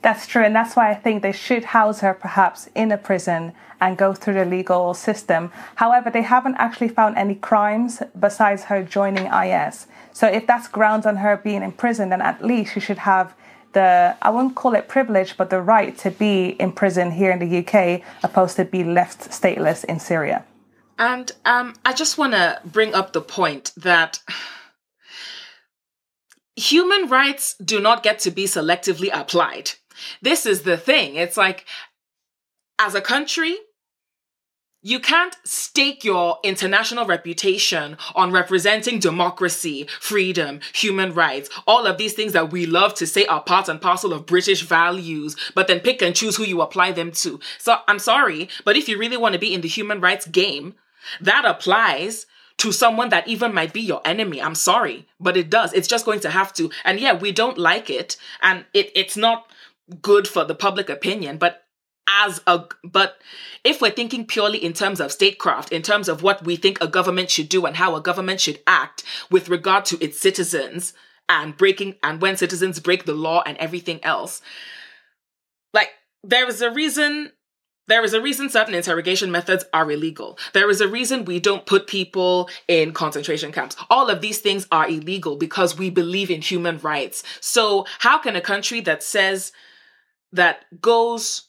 That's 0.02 0.26
true, 0.26 0.44
and 0.44 0.54
that's 0.54 0.76
why 0.76 0.90
I 0.90 0.94
think 0.94 1.22
they 1.22 1.32
should 1.32 1.64
house 1.64 2.00
her 2.00 2.12
perhaps 2.12 2.68
in 2.74 2.92
a 2.92 2.98
prison 2.98 3.54
and 3.80 3.96
go 3.96 4.12
through 4.12 4.34
the 4.34 4.44
legal 4.44 4.92
system. 4.92 5.50
However, 5.76 6.10
they 6.10 6.20
haven't 6.20 6.56
actually 6.56 6.88
found 6.88 7.16
any 7.16 7.36
crimes 7.36 8.02
besides 8.18 8.64
her 8.64 8.82
joining 8.82 9.32
IS. 9.32 9.86
So 10.12 10.26
if 10.26 10.46
that's 10.46 10.68
grounds 10.68 11.06
on 11.06 11.16
her 11.16 11.38
being 11.38 11.62
in 11.62 11.72
prison, 11.72 12.10
then 12.10 12.20
at 12.20 12.44
least 12.44 12.74
she 12.74 12.80
should 12.80 12.98
have 12.98 13.34
the 13.74 14.16
I 14.22 14.30
won't 14.30 14.54
call 14.54 14.74
it 14.74 14.88
privilege, 14.88 15.36
but 15.36 15.50
the 15.50 15.60
right 15.60 15.96
to 15.98 16.10
be 16.10 16.56
in 16.58 16.72
prison 16.72 17.10
here 17.10 17.30
in 17.30 17.38
the 17.38 17.58
UK, 17.58 18.02
opposed 18.22 18.56
to 18.56 18.64
be 18.64 18.82
left 18.82 19.30
stateless 19.30 19.84
in 19.84 20.00
Syria. 20.00 20.44
And 20.98 21.32
um, 21.44 21.74
I 21.84 21.92
just 21.92 22.18
want 22.18 22.32
to 22.32 22.60
bring 22.64 22.94
up 22.94 23.12
the 23.12 23.20
point 23.20 23.72
that 23.76 24.20
human 26.56 27.08
rights 27.08 27.54
do 27.54 27.80
not 27.80 28.02
get 28.02 28.18
to 28.20 28.30
be 28.30 28.44
selectively 28.44 29.10
applied. 29.12 29.72
This 30.22 30.46
is 30.46 30.62
the 30.62 30.76
thing. 30.76 31.16
It's 31.16 31.36
like, 31.36 31.66
as 32.78 32.94
a 32.94 33.00
country, 33.00 33.56
you 34.84 35.00
can't 35.00 35.34
stake 35.44 36.04
your 36.04 36.38
international 36.44 37.06
reputation 37.06 37.96
on 38.14 38.30
representing 38.30 38.98
democracy, 39.00 39.88
freedom, 39.98 40.60
human 40.74 41.14
rights, 41.14 41.48
all 41.66 41.86
of 41.86 41.96
these 41.96 42.12
things 42.12 42.34
that 42.34 42.52
we 42.52 42.66
love 42.66 42.94
to 42.94 43.06
say 43.06 43.24
are 43.24 43.42
part 43.42 43.68
and 43.68 43.80
parcel 43.80 44.12
of 44.12 44.26
British 44.26 44.62
values, 44.62 45.36
but 45.54 45.66
then 45.66 45.80
pick 45.80 46.02
and 46.02 46.14
choose 46.14 46.36
who 46.36 46.44
you 46.44 46.60
apply 46.60 46.92
them 46.92 47.10
to. 47.12 47.40
So 47.58 47.78
I'm 47.88 47.98
sorry, 47.98 48.50
but 48.66 48.76
if 48.76 48.86
you 48.86 48.98
really 48.98 49.16
want 49.16 49.32
to 49.32 49.38
be 49.38 49.54
in 49.54 49.62
the 49.62 49.68
human 49.68 50.02
rights 50.02 50.26
game, 50.26 50.74
that 51.18 51.46
applies 51.46 52.26
to 52.58 52.70
someone 52.70 53.08
that 53.08 53.26
even 53.26 53.54
might 53.54 53.72
be 53.72 53.80
your 53.80 54.02
enemy. 54.04 54.40
I'm 54.40 54.54
sorry, 54.54 55.08
but 55.18 55.36
it 55.36 55.48
does. 55.48 55.72
It's 55.72 55.88
just 55.88 56.04
going 56.04 56.20
to 56.20 56.30
have 56.30 56.52
to. 56.54 56.70
And 56.84 57.00
yeah, 57.00 57.14
we 57.14 57.32
don't 57.32 57.56
like 57.56 57.88
it 57.88 58.18
and 58.42 58.66
it, 58.74 58.92
it's 58.94 59.16
not 59.16 59.50
good 60.02 60.28
for 60.28 60.44
the 60.44 60.54
public 60.54 60.90
opinion, 60.90 61.38
but 61.38 61.63
as 62.08 62.40
a 62.46 62.64
but 62.82 63.18
if 63.62 63.80
we're 63.80 63.90
thinking 63.90 64.26
purely 64.26 64.62
in 64.62 64.72
terms 64.72 65.00
of 65.00 65.10
statecraft 65.10 65.72
in 65.72 65.82
terms 65.82 66.08
of 66.08 66.22
what 66.22 66.44
we 66.44 66.56
think 66.56 66.78
a 66.80 66.86
government 66.86 67.30
should 67.30 67.48
do 67.48 67.64
and 67.64 67.76
how 67.76 67.94
a 67.96 68.00
government 68.00 68.40
should 68.40 68.60
act 68.66 69.02
with 69.30 69.48
regard 69.48 69.84
to 69.84 70.02
its 70.04 70.20
citizens 70.20 70.92
and 71.28 71.56
breaking 71.56 71.94
and 72.02 72.20
when 72.20 72.36
citizens 72.36 72.78
break 72.78 73.04
the 73.04 73.14
law 73.14 73.42
and 73.46 73.56
everything 73.58 74.02
else 74.04 74.42
like 75.72 75.90
there 76.22 76.48
is 76.48 76.60
a 76.60 76.70
reason 76.70 77.32
there 77.86 78.04
is 78.04 78.14
a 78.14 78.20
reason 78.20 78.48
certain 78.48 78.74
interrogation 78.74 79.30
methods 79.30 79.64
are 79.74 79.90
illegal. 79.90 80.38
There 80.54 80.70
is 80.70 80.80
a 80.80 80.88
reason 80.88 81.24
we 81.24 81.38
don't 81.38 81.66
put 81.66 81.86
people 81.86 82.48
in 82.66 82.92
concentration 82.92 83.52
camps. 83.52 83.76
All 83.90 84.08
of 84.08 84.22
these 84.22 84.38
things 84.38 84.66
are 84.72 84.88
illegal 84.88 85.36
because 85.36 85.76
we 85.76 85.90
believe 85.90 86.30
in 86.30 86.40
human 86.40 86.78
rights. 86.78 87.22
So 87.40 87.84
how 87.98 88.18
can 88.18 88.36
a 88.36 88.40
country 88.40 88.80
that 88.80 89.02
says 89.02 89.52
that 90.32 90.64
goes 90.80 91.48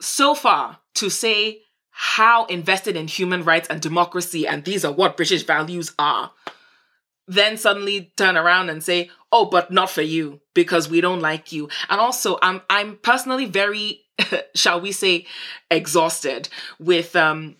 so 0.00 0.34
far 0.34 0.78
to 0.94 1.10
say 1.10 1.62
how 1.90 2.46
invested 2.46 2.96
in 2.96 3.06
human 3.08 3.44
rights 3.44 3.68
and 3.68 3.80
democracy 3.80 4.46
and 4.46 4.64
these 4.64 4.84
are 4.84 4.92
what 4.92 5.16
British 5.16 5.44
values 5.44 5.92
are, 5.98 6.32
then 7.28 7.56
suddenly 7.56 8.12
turn 8.16 8.36
around 8.36 8.70
and 8.70 8.82
say, 8.82 9.10
"Oh, 9.30 9.44
but 9.44 9.70
not 9.70 9.90
for 9.90 10.02
you 10.02 10.40
because 10.54 10.88
we 10.88 11.00
don't 11.00 11.20
like 11.20 11.52
you." 11.52 11.68
And 11.88 12.00
also, 12.00 12.38
I'm 12.42 12.62
I'm 12.70 12.96
personally 12.96 13.44
very, 13.44 14.00
shall 14.54 14.80
we 14.80 14.92
say, 14.92 15.26
exhausted 15.70 16.48
with 16.78 17.14
um 17.14 17.56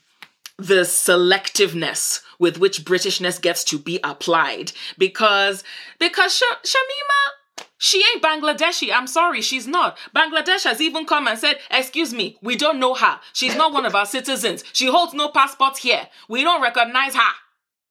the 0.57 0.83
selectiveness 0.83 2.23
with 2.39 2.59
which 2.59 2.85
Britishness 2.85 3.41
gets 3.41 3.65
to 3.65 3.79
be 3.79 4.01
applied 4.05 4.73
because 4.99 5.65
because 5.99 6.37
Sh- 6.37 6.43
Shamima 6.65 7.40
she 7.81 8.05
ain't 8.13 8.23
Bangladeshi. 8.23 8.93
I'm 8.93 9.07
sorry, 9.07 9.41
she's 9.41 9.67
not. 9.67 9.97
Bangladesh 10.15 10.65
has 10.65 10.83
even 10.83 11.07
come 11.07 11.27
and 11.27 11.39
said, 11.39 11.57
Excuse 11.71 12.13
me, 12.13 12.37
we 12.43 12.55
don't 12.55 12.79
know 12.79 12.95
her. 12.95 13.19
She's 13.33 13.57
not 13.57 13.73
one 13.73 13.87
of 13.87 13.95
our 13.95 14.05
citizens. 14.05 14.63
She 14.75 14.87
holds 14.87 15.15
no 15.15 15.29
passport 15.31 15.79
here. 15.79 16.07
We 16.29 16.43
don't 16.43 16.61
recognize 16.61 17.15
her. 17.15 17.33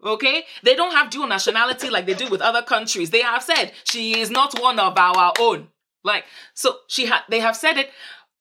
Okay? 0.06 0.44
They 0.62 0.76
don't 0.76 0.94
have 0.94 1.10
dual 1.10 1.26
nationality 1.26 1.90
like 1.90 2.06
they 2.06 2.14
do 2.14 2.30
with 2.30 2.40
other 2.40 2.62
countries. 2.62 3.10
They 3.10 3.24
have 3.24 3.42
said 3.42 3.72
she 3.84 4.20
is 4.20 4.30
not 4.30 4.62
one 4.62 4.78
of 4.78 4.96
our 4.96 5.34
own. 5.40 5.70
Like, 6.04 6.26
so 6.54 6.76
she 6.88 7.08
had 7.08 7.22
they 7.28 7.40
have 7.40 7.56
said 7.56 7.78
it 7.78 7.90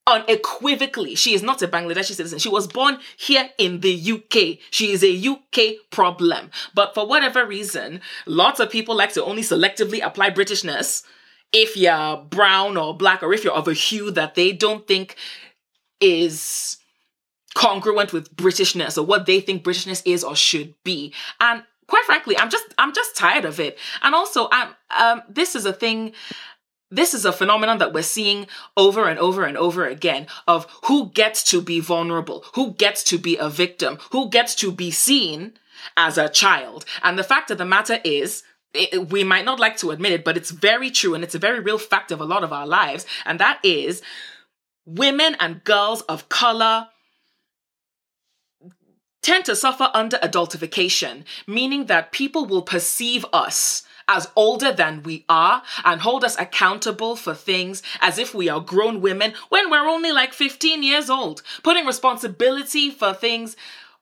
unequivocally. 0.07 1.15
She 1.15 1.33
is 1.33 1.43
not 1.43 1.63
a 1.63 1.69
Bangladeshi 1.69 2.13
citizen. 2.13 2.39
She 2.39 2.51
was 2.51 2.67
born 2.67 2.99
here 3.17 3.49
in 3.57 3.81
the 3.81 4.13
UK. 4.13 4.59
She 4.71 4.93
is 4.93 5.03
a 5.03 5.29
UK 5.29 5.91
problem. 5.91 6.51
But 6.75 6.93
for 6.93 7.07
whatever 7.09 7.47
reason, 7.47 8.03
lots 8.27 8.61
of 8.61 8.71
people 8.71 8.95
like 8.95 9.15
to 9.15 9.25
only 9.25 9.43
selectively 9.43 10.05
apply 10.05 10.31
Britishness 10.31 11.05
if 11.53 11.77
you're 11.77 12.17
brown 12.17 12.77
or 12.77 12.97
black 12.97 13.23
or 13.23 13.33
if 13.33 13.45
you're 13.45 13.55
of 13.55 13.69
a 13.69 13.73
hue 13.73 14.11
that 14.11 14.35
they 14.35 14.53
don't 14.53 14.87
think 14.87 15.17
is 16.01 16.79
congruent 17.55 18.13
with 18.13 18.35
Britishness 18.37 18.99
or 18.99 19.03
what 19.03 19.27
they 19.27 19.41
think 19.41 19.65
Britishness 19.65 20.03
is 20.05 20.23
or 20.23 20.37
should 20.37 20.75
be. 20.85 21.13
And 21.41 21.63
quite 21.87 22.05
frankly, 22.05 22.39
I'm 22.39 22.51
just 22.51 22.67
I'm 22.79 22.93
just 22.95 23.17
tired 23.17 23.45
of 23.45 23.59
it. 23.59 23.79
And 24.03 24.15
also, 24.15 24.49
I'm 24.53 24.75
um 24.97 25.23
this 25.29 25.55
is 25.55 25.67
a 25.67 25.73
thing 25.73 26.13
this 26.91 27.13
is 27.13 27.25
a 27.25 27.33
phenomenon 27.33 27.79
that 27.79 27.93
we're 27.93 28.03
seeing 28.03 28.47
over 28.77 29.09
and 29.09 29.19
over 29.19 29.45
and 29.45 29.59
over 29.59 29.87
again 29.87 30.27
of 30.47 30.67
who 30.85 31.11
gets 31.11 31.43
to 31.45 31.61
be 31.61 31.81
vulnerable, 31.81 32.45
who 32.55 32.73
gets 32.75 33.05
to 33.05 33.19
be 33.19 33.37
a 33.37 33.49
victim, 33.49 33.99
who 34.11 34.31
gets 34.31 34.55
to 34.55 34.73
be 34.73 34.91
seen 34.91 35.53
as 35.97 36.17
a 36.17 36.31
child. 36.31 36.85
And 37.03 37.19
the 37.19 37.25
fact 37.25 37.51
of 37.51 37.59
the 37.59 37.67
matter 37.67 38.01
is, 38.05 38.43
it, 38.75 39.11
we 39.11 39.25
might 39.25 39.45
not 39.45 39.61
like 39.61 39.77
to 39.79 39.91
admit 39.91 40.13
it, 40.13 40.25
but 40.25 40.37
it's 40.37 40.51
very 40.51 40.91
true 40.91 41.15
and 41.15 41.25
it's 41.25 41.35
a 41.35 41.39
very 41.39 41.61
real 41.61 41.79
fact 41.79 42.13
of 42.13 42.21
a 42.21 42.25
lot 42.25 42.45
of 42.45 42.53
our 42.53 42.67
lives. 42.67 43.07
And 43.25 43.39
that 43.41 43.59
is 43.63 44.03
women 44.85 45.37
and 45.41 45.65
girls 45.65 46.03
of 46.03 46.29
color 46.29 46.89
tend 49.23 49.45
to 49.47 49.57
suffer 49.57 49.91
under 49.95 50.17
adultification, 50.19 51.25
meaning 51.47 51.87
that 51.87 52.13
people 52.13 52.47
will 52.47 52.63
perceive 52.63 53.27
us 53.33 53.83
as 54.09 54.31
older 54.35 54.73
than 54.73 55.03
we 55.03 55.25
are 55.29 55.63
and 55.85 56.01
hold 56.01 56.25
us 56.25 56.39
accountable 56.39 57.15
for 57.15 57.35
things 57.35 57.83
as 58.01 58.19
if 58.19 58.35
we 58.35 58.49
are 58.49 58.61
grown 58.61 59.03
women 59.03 59.35
when 59.51 59.71
we're 59.71 59.87
only 59.87 60.13
like 60.13 60.33
15 60.33 60.83
years 60.83 61.11
old, 61.11 61.43
putting 61.63 61.85
responsibility 61.85 62.91
for 62.91 63.13
things 63.13 63.55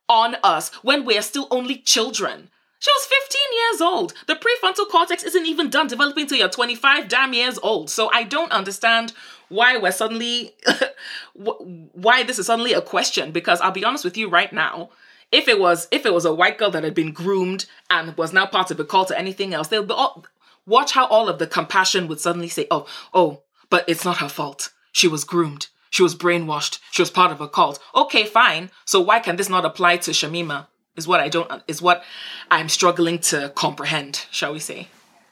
on 0.09 0.37
us 0.45 0.73
when 0.83 1.05
we're 1.05 1.23
still 1.23 1.49
only 1.51 1.79
children. 1.79 2.49
She 2.87 2.93
was 2.93 3.07
15 3.07 3.41
years 3.53 3.81
old. 3.81 4.15
The 4.29 4.37
prefrontal 4.37 4.89
cortex 4.89 5.25
isn't 5.25 5.45
even 5.45 5.71
done 5.71 5.89
developing 5.89 6.29
till 6.29 6.39
you're 6.39 6.49
25 6.49 7.09
damn 7.09 7.33
years 7.33 7.59
old. 7.61 7.91
So 7.91 8.13
I 8.13 8.23
don't 8.23 8.53
understand 8.53 9.13
why 9.49 9.77
we're 9.77 9.91
suddenly, 9.91 10.55
why 11.35 12.23
this 12.23 12.39
is 12.39 12.47
suddenly 12.47 12.75
a 12.75 12.81
question. 12.81 13.33
Because 13.33 13.61
I'll 13.61 13.73
be 13.73 13.85
honest 13.85 14.05
with 14.05 14.17
you 14.17 14.29
right 14.29 14.53
now, 14.53 14.91
if 15.33 15.49
it 15.49 15.59
was 15.59 15.89
if 15.91 16.07
it 16.07 16.15
was 16.15 16.25
a 16.25 16.33
white 16.33 16.59
girl 16.59 16.71
that 16.71 16.85
had 16.85 16.95
been 16.95 17.11
groomed 17.11 17.67
and 17.91 18.17
was 18.17 18.33
now 18.33 18.47
part 18.47 18.71
of 18.71 18.79
a 18.79 18.85
cult 18.85 19.11
or 19.11 19.15
anything 19.15 19.53
else, 19.53 19.67
they'll 19.67 19.85
be 19.85 19.93
all, 19.93 20.25
watch 20.65 20.93
how 20.93 21.07
all 21.07 21.29
of 21.29 21.41
the 21.41 21.49
compassion 21.49 22.07
would 22.07 22.21
suddenly 22.21 22.49
say, 22.49 22.69
"Oh, 22.71 22.87
oh, 23.13 23.43
but 23.69 23.85
it's 23.89 24.05
not 24.05 24.19
her 24.19 24.29
fault. 24.29 24.71
She 24.93 25.09
was 25.09 25.25
groomed. 25.25 25.67
She 25.91 26.05
was 26.05 26.15
brainwashed. 26.15 26.79
She 26.93 27.03
was 27.03 27.11
part 27.11 27.33
of 27.33 27.41
a 27.41 27.49
cult." 27.49 27.81
Okay, 27.97 28.27
fine. 28.27 28.71
So 28.85 29.01
why 29.01 29.19
can 29.19 29.35
this 29.35 29.49
not 29.49 29.65
apply 29.65 29.97
to 29.97 30.13
Shamima? 30.13 30.69
Is 30.97 31.07
what 31.07 31.21
I 31.21 31.29
don't 31.29 31.51
is 31.67 31.83
what 31.83 32.03
I'm 32.51 32.69
struggling 32.69 33.19
to 33.31 33.51
comprehend. 33.55 34.27
Shall 34.31 34.53
we 34.53 34.61
say? 34.61 34.89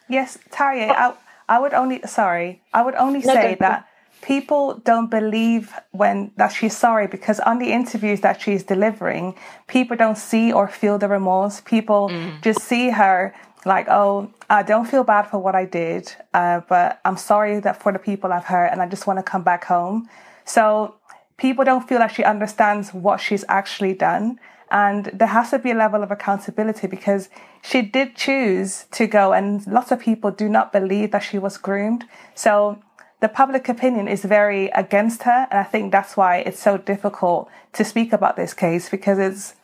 Yes, 0.09 0.38
Taria. 0.50 0.90
I 0.90 1.14
I 1.48 1.59
would 1.59 1.74
only 1.74 2.00
sorry. 2.07 2.62
I 2.72 2.83
would 2.83 2.94
only 2.94 3.22
say 3.22 3.57
that 3.61 3.88
people 4.22 4.81
don't 4.85 5.11
believe 5.11 5.72
when 5.90 6.33
that 6.37 6.48
she's 6.48 6.77
sorry 6.77 7.07
because 7.07 7.40
on 7.40 7.59
the 7.59 7.72
interviews 7.72 8.20
that 8.20 8.40
she's 8.40 8.62
delivering, 8.62 9.35
people 9.66 9.96
don't 9.96 10.18
see 10.18 10.53
or 10.53 10.66
feel 10.66 10.98
the 10.98 11.09
remorse. 11.09 11.61
People 11.61 12.09
mm. 12.09 12.40
just 12.42 12.61
see 12.61 12.90
her 12.90 13.35
like, 13.66 13.87
oh, 13.88 14.31
I 14.50 14.62
don't 14.62 14.87
feel 14.87 15.05
bad 15.05 15.22
for 15.22 15.38
what 15.38 15.55
I 15.55 15.64
did, 15.64 16.12
uh, 16.35 16.61
but 16.68 17.00
I'm 17.05 17.16
sorry 17.16 17.61
that 17.61 17.83
for 17.83 17.92
the 17.92 17.98
people 17.98 18.33
I've 18.33 18.44
hurt, 18.44 18.66
and 18.66 18.83
I 18.83 18.88
just 18.88 19.07
want 19.07 19.18
to 19.18 19.22
come 19.22 19.42
back 19.42 19.64
home. 19.64 20.09
So 20.44 20.96
people 21.37 21.64
don't 21.64 21.87
feel 21.88 21.98
that 21.98 22.12
she 22.12 22.24
understands 22.24 22.92
what 22.92 23.20
she's 23.20 23.44
actually 23.48 23.94
done. 23.94 24.38
And 24.75 25.05
there 25.15 25.29
has 25.29 25.51
to 25.51 25.61
be 25.61 25.71
a 25.71 25.75
level 25.75 26.03
of 26.03 26.11
accountability 26.11 26.89
because 26.89 27.29
she 27.63 27.81
did 27.81 28.17
choose 28.17 28.87
to 28.91 29.07
go, 29.07 29.33
and 29.33 29.65
lots 29.69 29.93
of 29.93 30.01
people 30.01 30.33
do 30.33 30.49
not 30.49 30.73
believe 30.73 31.13
that 31.13 31.23
she 31.23 31.39
was 31.39 31.59
groomed. 31.59 32.05
So 32.35 32.83
the 33.21 33.29
public 33.29 33.69
opinion 33.69 34.09
is 34.09 34.25
very 34.25 34.71
against 34.71 35.23
her. 35.23 35.47
And 35.49 35.61
I 35.61 35.63
think 35.63 35.93
that's 35.93 36.17
why 36.17 36.39
it's 36.39 36.59
so 36.59 36.77
difficult 36.77 37.49
to 37.75 37.85
speak 37.85 38.13
about 38.13 38.35
this 38.35 38.53
case 38.53 38.89
because 38.89 39.21
it's, 39.21 39.55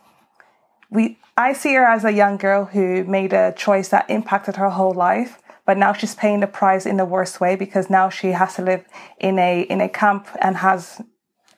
we, 0.91 1.19
I 1.37 1.55
see 1.55 1.75
her 1.75 1.85
as 1.85 2.05
a 2.05 2.13
young 2.13 2.37
girl 2.37 2.67
who 2.67 3.03
made 3.03 3.33
a 3.33 3.53
choice 3.57 3.89
that 3.89 4.09
impacted 4.09 4.55
her 4.57 4.71
whole 4.71 4.95
life. 4.95 5.43
But 5.67 5.77
now 5.77 5.93
she's 5.93 6.15
paying 6.15 6.39
the 6.39 6.47
price 6.47 6.87
in 6.87 6.99
the 6.99 7.05
worst 7.05 7.41
way 7.41 7.57
because 7.57 7.91
now 7.91 8.11
she 8.11 8.29
has 8.29 8.55
to 8.55 8.63
live 8.63 8.85
in 9.19 9.41
a 9.41 9.63
in 9.63 9.81
a 9.81 9.89
camp 9.89 10.29
and 10.41 10.59
has, 10.59 11.03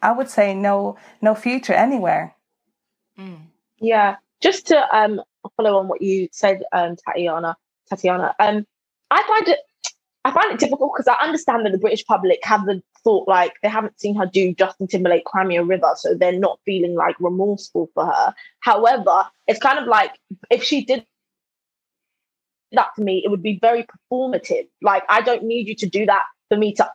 I 0.01 0.12
would 0.12 0.31
say, 0.31 0.55
no 0.55 0.97
no 1.21 1.35
future 1.35 1.75
anywhere. 1.75 2.35
Mm. 3.18 3.46
Yeah, 3.79 4.16
just 4.40 4.68
to 4.68 4.96
um, 4.96 5.20
follow 5.57 5.79
on 5.79 5.88
what 5.88 6.03
you 6.03 6.29
said, 6.33 6.62
um, 6.72 6.96
Tatiana. 6.96 7.57
Tatiana, 7.88 8.35
um, 8.38 8.66
I 9.11 9.22
find 9.25 9.48
it 9.48 9.59
I 10.25 10.31
find 10.31 10.53
it 10.53 10.61
difficult 10.61 10.92
because 10.94 11.09
I 11.09 11.25
understand 11.25 11.66
that 11.66 11.72
the 11.72 11.79
British 11.79 12.05
public 12.05 12.38
haven't 12.44 12.85
thought 13.03 13.27
like 13.27 13.55
they 13.62 13.68
haven't 13.68 13.98
seen 14.01 14.14
her 14.14 14.27
do 14.27 14.55
Justin 14.55 14.87
Timberlake 14.87 15.25
Cry 15.25 15.44
Me 15.44 15.57
a 15.57 15.64
River, 15.64 15.92
so 15.96 16.14
they're 16.14 16.38
not 16.38 16.61
feeling 16.64 16.94
like 16.94 17.16
remorseful 17.18 17.90
for 17.94 18.07
her. 18.07 18.35
However, 18.61 19.25
it's 19.48 19.59
kind 19.59 19.79
of 19.79 19.87
like 19.87 20.12
if 20.48 20.62
she 20.62 20.85
did 20.85 21.05
that 22.70 22.90
to 22.96 23.03
me, 23.03 23.22
it 23.25 23.31
would 23.31 23.42
be 23.42 23.59
very 23.61 23.85
performative. 23.85 24.68
Like 24.81 25.03
I 25.09 25.22
don't 25.22 25.42
need 25.42 25.66
you 25.66 25.75
to 25.77 25.88
do 25.88 26.07
that 26.07 26.22
for 26.48 26.57
me 26.57 26.72
to 26.75 26.88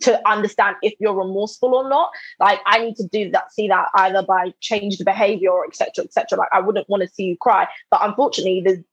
to 0.00 0.28
understand 0.28 0.76
if 0.82 0.94
you're 0.98 1.14
remorseful 1.14 1.74
or 1.74 1.88
not. 1.88 2.10
Like 2.38 2.60
I 2.66 2.78
need 2.78 2.96
to 2.96 3.06
do 3.06 3.30
that, 3.30 3.52
see 3.52 3.68
that 3.68 3.88
either 3.94 4.22
by 4.22 4.52
changed 4.60 5.04
behavior 5.04 5.50
or 5.50 5.66
etc. 5.66 6.04
etc. 6.04 6.38
Like 6.38 6.48
I 6.52 6.60
wouldn't 6.60 6.88
want 6.88 7.02
to 7.02 7.08
see 7.08 7.24
you 7.24 7.36
cry, 7.36 7.68
but 7.90 8.00
unfortunately, 8.02 8.60
the 8.60 8.84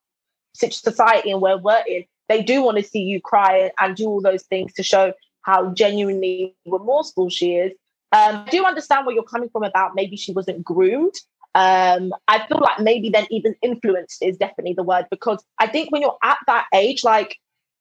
society 0.69 1.31
and 1.31 1.41
where 1.41 1.57
we're 1.57 1.83
in 1.87 2.05
they 2.27 2.43
do 2.43 2.61
want 2.61 2.77
to 2.77 2.83
see 2.83 3.01
you 3.01 3.21
cry 3.21 3.71
and 3.79 3.95
do 3.95 4.07
all 4.07 4.21
those 4.21 4.43
things 4.43 4.73
to 4.73 4.83
show 4.83 5.13
how 5.41 5.73
genuinely 5.73 6.55
remorseful 6.65 7.29
she 7.29 7.55
is. 7.55 7.71
Um, 8.11 8.43
I 8.45 8.49
do 8.49 8.65
understand 8.65 9.05
where 9.05 9.15
you're 9.15 9.23
coming 9.23 9.49
from 9.49 9.63
about 9.63 9.95
maybe 9.95 10.17
she 10.17 10.33
wasn't 10.33 10.63
groomed. 10.63 11.15
Um, 11.55 12.13
I 12.27 12.45
feel 12.47 12.59
like 12.59 12.79
maybe 12.79 13.09
then 13.09 13.27
even 13.31 13.55
influenced 13.61 14.21
is 14.21 14.37
definitely 14.37 14.73
the 14.73 14.83
word 14.83 15.07
because 15.09 15.43
I 15.57 15.67
think 15.67 15.91
when 15.91 16.01
you're 16.01 16.17
at 16.23 16.37
that 16.47 16.67
age, 16.73 17.03
like 17.03 17.37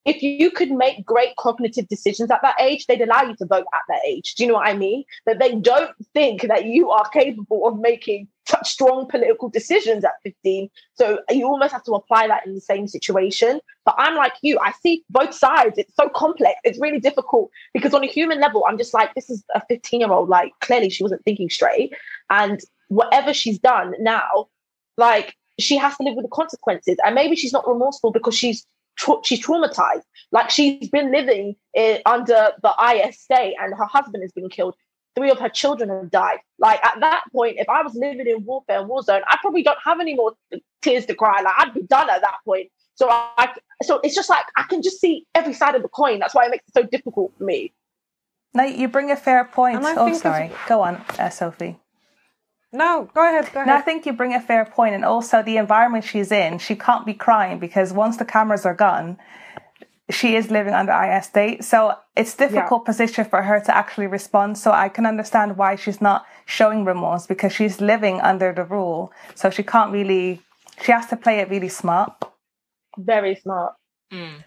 if 0.06 0.22
you 0.22 0.52
could 0.52 0.70
make 0.70 1.04
great 1.04 1.34
cognitive 1.36 1.88
decisions 1.88 2.30
at 2.30 2.40
that 2.42 2.54
age, 2.60 2.86
they'd 2.86 3.02
allow 3.02 3.22
you 3.22 3.34
to 3.36 3.44
vote 3.44 3.66
at 3.74 3.80
that 3.88 4.00
age. 4.06 4.36
Do 4.36 4.44
you 4.44 4.48
know 4.48 4.54
what 4.54 4.68
I 4.68 4.74
mean? 4.74 5.04
That 5.26 5.40
they 5.40 5.56
don't 5.56 5.90
think 6.14 6.42
that 6.42 6.64
you 6.64 6.90
are 6.90 7.08
capable 7.08 7.66
of 7.66 7.80
making 7.80 8.28
such 8.46 8.70
strong 8.70 9.08
political 9.08 9.48
decisions 9.48 10.04
at 10.04 10.12
15. 10.22 10.70
So 10.94 11.18
you 11.28 11.46
almost 11.46 11.72
have 11.72 11.82
to 11.84 11.92
apply 11.92 12.28
that 12.28 12.46
in 12.46 12.54
the 12.54 12.60
same 12.60 12.86
situation. 12.86 13.60
But 13.84 13.96
I'm 13.98 14.14
like 14.14 14.34
you, 14.42 14.60
I 14.60 14.72
see 14.80 15.04
both 15.10 15.34
sides. 15.34 15.76
It's 15.76 15.94
so 15.96 16.08
complex. 16.08 16.60
It's 16.62 16.80
really 16.80 17.00
difficult 17.00 17.50
because 17.74 17.92
on 17.92 18.04
a 18.04 18.06
human 18.06 18.40
level, 18.40 18.64
I'm 18.68 18.78
just 18.78 18.94
like, 18.94 19.12
this 19.14 19.28
is 19.28 19.44
a 19.56 19.62
15 19.68 19.98
year 19.98 20.12
old. 20.12 20.28
Like 20.28 20.52
clearly 20.60 20.88
she 20.88 21.02
wasn't 21.02 21.24
thinking 21.24 21.50
straight. 21.50 21.92
And 22.30 22.60
whatever 22.88 23.34
she's 23.34 23.58
done 23.58 23.94
now, 23.98 24.46
like 24.96 25.34
she 25.58 25.76
has 25.76 25.96
to 25.96 26.04
live 26.04 26.14
with 26.14 26.24
the 26.24 26.30
consequences. 26.30 26.96
And 27.04 27.16
maybe 27.16 27.34
she's 27.34 27.52
not 27.52 27.66
remorseful 27.66 28.12
because 28.12 28.36
she's 28.36 28.64
tra- 28.96 29.22
she's 29.24 29.44
traumatized. 29.44 30.02
Like 30.32 30.50
she's 30.50 30.88
been 30.90 31.10
living 31.12 31.54
in, 31.74 32.00
under 32.06 32.52
the 32.62 32.74
IS 32.92 33.20
state 33.20 33.54
and 33.60 33.74
her 33.74 33.84
husband 33.84 34.22
has 34.22 34.32
been 34.32 34.48
killed 34.48 34.74
three 35.16 35.30
of 35.30 35.38
her 35.38 35.48
children 35.48 35.88
have 35.88 36.10
died. 36.10 36.38
Like 36.58 36.84
at 36.84 37.00
that 37.00 37.22
point, 37.32 37.56
if 37.58 37.68
I 37.70 37.82
was 37.82 37.94
living 37.94 38.26
in 38.26 38.44
warfare 38.44 38.80
and 38.80 38.88
war 38.88 39.02
zone, 39.02 39.22
I 39.30 39.38
probably 39.40 39.62
don't 39.62 39.78
have 39.82 39.98
any 39.98 40.14
more 40.14 40.34
tears 40.82 41.06
to 41.06 41.14
cry. 41.14 41.40
Like 41.40 41.54
I'd 41.56 41.72
be 41.74 41.82
done 41.82 42.10
at 42.10 42.20
that 42.20 42.36
point. 42.44 42.68
So 42.96 43.08
I, 43.10 43.54
so 43.82 43.98
it's 44.04 44.14
just 44.14 44.28
like 44.28 44.44
I 44.56 44.64
can 44.64 44.82
just 44.82 45.00
see 45.00 45.26
every 45.34 45.54
side 45.54 45.74
of 45.74 45.82
the 45.82 45.88
coin. 45.88 46.18
That's 46.18 46.34
why 46.34 46.44
it 46.44 46.50
makes 46.50 46.64
it 46.68 46.74
so 46.74 46.82
difficult 46.82 47.32
for 47.38 47.44
me. 47.44 47.72
No, 48.54 48.64
you 48.64 48.88
bring 48.88 49.10
a 49.10 49.16
fair 49.16 49.44
point. 49.44 49.82
I 49.84 49.92
Oh, 49.92 50.04
think 50.06 50.16
it's- 50.16 50.22
sorry. 50.22 50.50
Go 50.68 50.82
on, 50.82 50.96
uh, 51.18 51.30
Sophie. 51.30 51.78
No, 52.72 53.08
go 53.14 53.22
ahead. 53.22 53.52
Go 53.52 53.60
ahead. 53.60 53.68
No, 53.68 53.76
I 53.76 53.80
think 53.80 54.06
you 54.06 54.12
bring 54.12 54.34
a 54.34 54.40
fair 54.40 54.64
point, 54.64 54.94
and 54.94 55.04
also 55.04 55.42
the 55.42 55.56
environment 55.56 56.04
she's 56.04 56.32
in. 56.32 56.58
She 56.58 56.74
can't 56.74 57.06
be 57.06 57.14
crying 57.14 57.58
because 57.58 57.92
once 57.92 58.16
the 58.16 58.24
cameras 58.24 58.66
are 58.66 58.74
gone, 58.74 59.18
she 60.10 60.36
is 60.36 60.50
living 60.50 60.74
under 60.74 60.92
IS 60.92 61.26
state. 61.26 61.64
So 61.64 61.94
it's 62.16 62.34
difficult 62.34 62.84
position 62.84 63.24
for 63.24 63.42
her 63.42 63.60
to 63.60 63.76
actually 63.76 64.06
respond. 64.06 64.58
So 64.58 64.72
I 64.72 64.88
can 64.88 65.06
understand 65.06 65.56
why 65.56 65.76
she's 65.76 66.00
not 66.00 66.26
showing 66.44 66.84
remorse 66.84 67.26
because 67.26 67.52
she's 67.52 67.80
living 67.80 68.20
under 68.20 68.52
the 68.52 68.64
rule. 68.64 69.12
So 69.34 69.50
she 69.50 69.62
can't 69.62 69.92
really. 69.92 70.42
She 70.82 70.92
has 70.92 71.06
to 71.06 71.16
play 71.16 71.38
it 71.40 71.48
really 71.48 71.70
smart. 71.70 72.12
Very 72.98 73.36
smart. 73.36 73.74
Mm. 74.12 74.44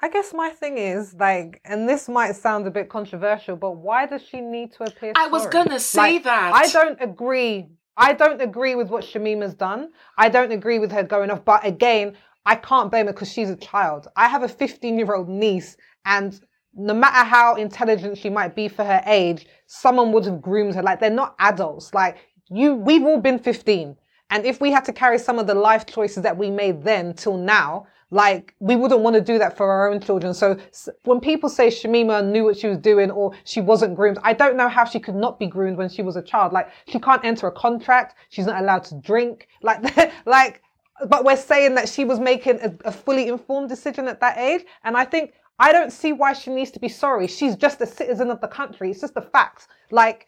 I 0.00 0.08
guess 0.08 0.32
my 0.32 0.50
thing 0.50 0.78
is 0.78 1.14
like, 1.14 1.60
and 1.64 1.88
this 1.88 2.08
might 2.08 2.36
sound 2.36 2.66
a 2.66 2.70
bit 2.70 2.88
controversial, 2.88 3.56
but 3.56 3.72
why 3.72 4.06
does 4.06 4.22
she 4.22 4.40
need 4.40 4.72
to 4.74 4.84
appear? 4.84 5.12
I 5.16 5.26
was 5.26 5.46
gonna 5.46 5.80
say 5.80 6.14
Like, 6.14 6.24
that. 6.24 6.54
I 6.54 6.68
don't 6.68 6.98
agree. 7.00 7.68
I 7.96 8.12
don't 8.12 8.40
agree 8.40 8.76
with 8.76 8.90
what 8.90 9.02
Shamima's 9.04 9.54
done. 9.54 9.90
I 10.16 10.28
don't 10.28 10.52
agree 10.52 10.78
with 10.78 10.92
her 10.92 11.02
going 11.02 11.30
off. 11.32 11.44
But 11.44 11.66
again, 11.66 12.16
I 12.46 12.54
can't 12.54 12.90
blame 12.92 13.06
her 13.06 13.12
because 13.12 13.32
she's 13.32 13.50
a 13.50 13.56
child. 13.56 14.06
I 14.14 14.28
have 14.28 14.44
a 14.44 14.48
15 14.48 14.98
year 14.98 15.12
old 15.14 15.28
niece, 15.28 15.76
and 16.04 16.40
no 16.74 16.94
matter 16.94 17.28
how 17.28 17.56
intelligent 17.56 18.18
she 18.18 18.30
might 18.30 18.54
be 18.54 18.68
for 18.68 18.84
her 18.84 19.02
age, 19.04 19.46
someone 19.66 20.12
would 20.12 20.24
have 20.26 20.40
groomed 20.40 20.76
her. 20.76 20.82
Like 20.82 21.00
they're 21.00 21.10
not 21.10 21.34
adults. 21.40 21.92
Like 21.92 22.18
you, 22.48 22.76
we've 22.76 23.04
all 23.04 23.20
been 23.20 23.40
15. 23.40 23.96
And 24.30 24.46
if 24.46 24.60
we 24.60 24.70
had 24.70 24.84
to 24.84 24.92
carry 24.92 25.18
some 25.18 25.38
of 25.40 25.46
the 25.48 25.54
life 25.54 25.86
choices 25.86 26.22
that 26.22 26.36
we 26.36 26.50
made 26.50 26.84
then 26.84 27.14
till 27.14 27.36
now, 27.36 27.86
like 28.10 28.54
we 28.58 28.74
wouldn't 28.74 29.00
want 29.00 29.14
to 29.14 29.20
do 29.20 29.38
that 29.38 29.56
for 29.56 29.70
our 29.70 29.90
own 29.90 30.00
children. 30.00 30.32
So 30.32 30.56
when 31.04 31.20
people 31.20 31.48
say 31.48 31.68
Shamima 31.68 32.26
knew 32.26 32.44
what 32.44 32.56
she 32.56 32.66
was 32.66 32.78
doing 32.78 33.10
or 33.10 33.32
she 33.44 33.60
wasn't 33.60 33.96
groomed, 33.96 34.18
I 34.22 34.32
don't 34.32 34.56
know 34.56 34.68
how 34.68 34.84
she 34.84 34.98
could 34.98 35.14
not 35.14 35.38
be 35.38 35.46
groomed 35.46 35.76
when 35.76 35.88
she 35.88 36.02
was 36.02 36.16
a 36.16 36.22
child. 36.22 36.52
Like 36.52 36.70
she 36.86 36.98
can't 36.98 37.24
enter 37.24 37.46
a 37.46 37.52
contract. 37.52 38.16
She's 38.30 38.46
not 38.46 38.62
allowed 38.62 38.84
to 38.84 38.94
drink. 38.96 39.48
Like, 39.60 40.14
like, 40.26 40.62
but 41.08 41.24
we're 41.24 41.36
saying 41.36 41.74
that 41.74 41.88
she 41.88 42.04
was 42.04 42.18
making 42.20 42.60
a, 42.60 42.72
a 42.86 42.92
fully 42.92 43.28
informed 43.28 43.68
decision 43.68 44.08
at 44.08 44.20
that 44.20 44.38
age. 44.38 44.64
And 44.84 44.96
I 44.96 45.04
think 45.04 45.32
I 45.58 45.72
don't 45.72 45.92
see 45.92 46.12
why 46.12 46.32
she 46.32 46.50
needs 46.50 46.70
to 46.70 46.80
be 46.80 46.88
sorry. 46.88 47.26
She's 47.26 47.56
just 47.56 47.80
a 47.80 47.86
citizen 47.86 48.30
of 48.30 48.40
the 48.40 48.48
country. 48.48 48.90
It's 48.90 49.00
just 49.00 49.16
a 49.16 49.22
fact. 49.22 49.66
Like 49.90 50.26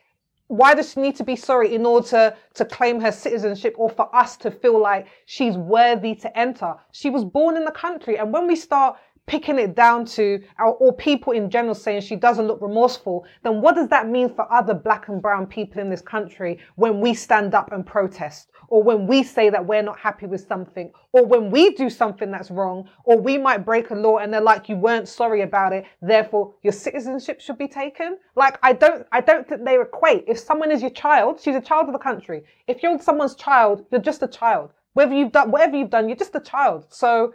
why 0.50 0.74
does 0.74 0.92
she 0.92 1.00
need 1.00 1.14
to 1.14 1.22
be 1.22 1.36
sorry 1.36 1.72
in 1.76 1.86
order 1.86 2.08
to, 2.08 2.36
to 2.54 2.64
claim 2.64 3.00
her 3.00 3.12
citizenship 3.12 3.72
or 3.78 3.88
for 3.88 4.14
us 4.14 4.36
to 4.38 4.50
feel 4.50 4.80
like 4.80 5.06
she's 5.26 5.56
worthy 5.56 6.12
to 6.16 6.38
enter? 6.38 6.74
She 6.90 7.08
was 7.08 7.24
born 7.24 7.56
in 7.56 7.64
the 7.64 7.70
country. 7.70 8.18
And 8.18 8.32
when 8.32 8.48
we 8.48 8.56
start 8.56 8.98
picking 9.26 9.60
it 9.60 9.76
down 9.76 10.04
to, 10.04 10.42
or, 10.58 10.74
or 10.74 10.92
people 10.92 11.32
in 11.32 11.50
general 11.50 11.72
saying 11.72 12.00
she 12.00 12.16
doesn't 12.16 12.48
look 12.48 12.60
remorseful, 12.60 13.24
then 13.44 13.60
what 13.60 13.76
does 13.76 13.86
that 13.88 14.08
mean 14.08 14.28
for 14.34 14.52
other 14.52 14.74
black 14.74 15.06
and 15.06 15.22
brown 15.22 15.46
people 15.46 15.80
in 15.80 15.88
this 15.88 16.02
country 16.02 16.58
when 16.74 17.00
we 17.00 17.14
stand 17.14 17.54
up 17.54 17.70
and 17.70 17.86
protest? 17.86 18.50
Or 18.70 18.83
when 18.85 19.09
we 19.09 19.24
say 19.24 19.50
that 19.50 19.66
we're 19.66 19.83
not 19.83 19.98
happy 19.98 20.26
with 20.26 20.46
something, 20.46 20.92
or 21.12 21.26
when 21.26 21.50
we 21.50 21.74
do 21.74 21.90
something 21.90 22.30
that's 22.30 22.52
wrong, 22.52 22.88
or 23.04 23.18
we 23.18 23.37
might 23.37 23.64
break 23.64 23.90
a 23.90 23.94
law 23.94 24.18
and 24.18 24.33
they're 24.33 24.40
like, 24.40 24.68
you 24.68 24.76
weren't 24.76 25.09
sorry 25.09 25.42
about 25.42 25.72
it, 25.72 25.85
therefore 26.00 26.54
your 26.62 26.72
citizenship 26.72 27.40
should 27.40 27.59
be 27.59 27.66
taken. 27.66 28.16
Like, 28.37 28.59
I 28.62 28.72
don't, 28.72 29.06
I 29.11 29.20
don't 29.20 29.46
think 29.46 29.64
they 29.64 29.78
equate. 29.78 30.24
If 30.28 30.38
someone 30.38 30.70
is 30.70 30.80
your 30.80 30.92
child, 30.92 31.40
she's 31.40 31.56
a 31.56 31.61
child 31.61 31.88
of 31.88 31.92
the 31.92 31.98
country. 31.98 32.44
If 32.68 32.83
you're 32.83 32.98
someone's 33.00 33.35
child, 33.35 33.85
you're 33.90 34.00
just 34.00 34.22
a 34.22 34.28
child. 34.28 34.70
Whether 34.92 35.14
you've 35.14 35.33
done, 35.33 35.50
whatever 35.50 35.76
you've 35.76 35.90
done, 35.90 36.09
you're 36.09 36.16
just 36.16 36.37
a 36.37 36.40
child. 36.40 36.87
So 36.90 37.35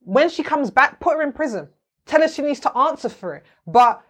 when 0.00 0.28
she 0.28 0.42
comes 0.42 0.70
back, 0.70 0.98
put 0.98 1.14
her 1.14 1.22
in 1.22 1.32
prison. 1.32 1.68
Tell 2.06 2.20
her 2.20 2.28
she 2.28 2.42
needs 2.42 2.60
to 2.60 2.76
answer 2.76 3.08
for 3.08 3.36
it. 3.36 3.44
But 3.68 4.02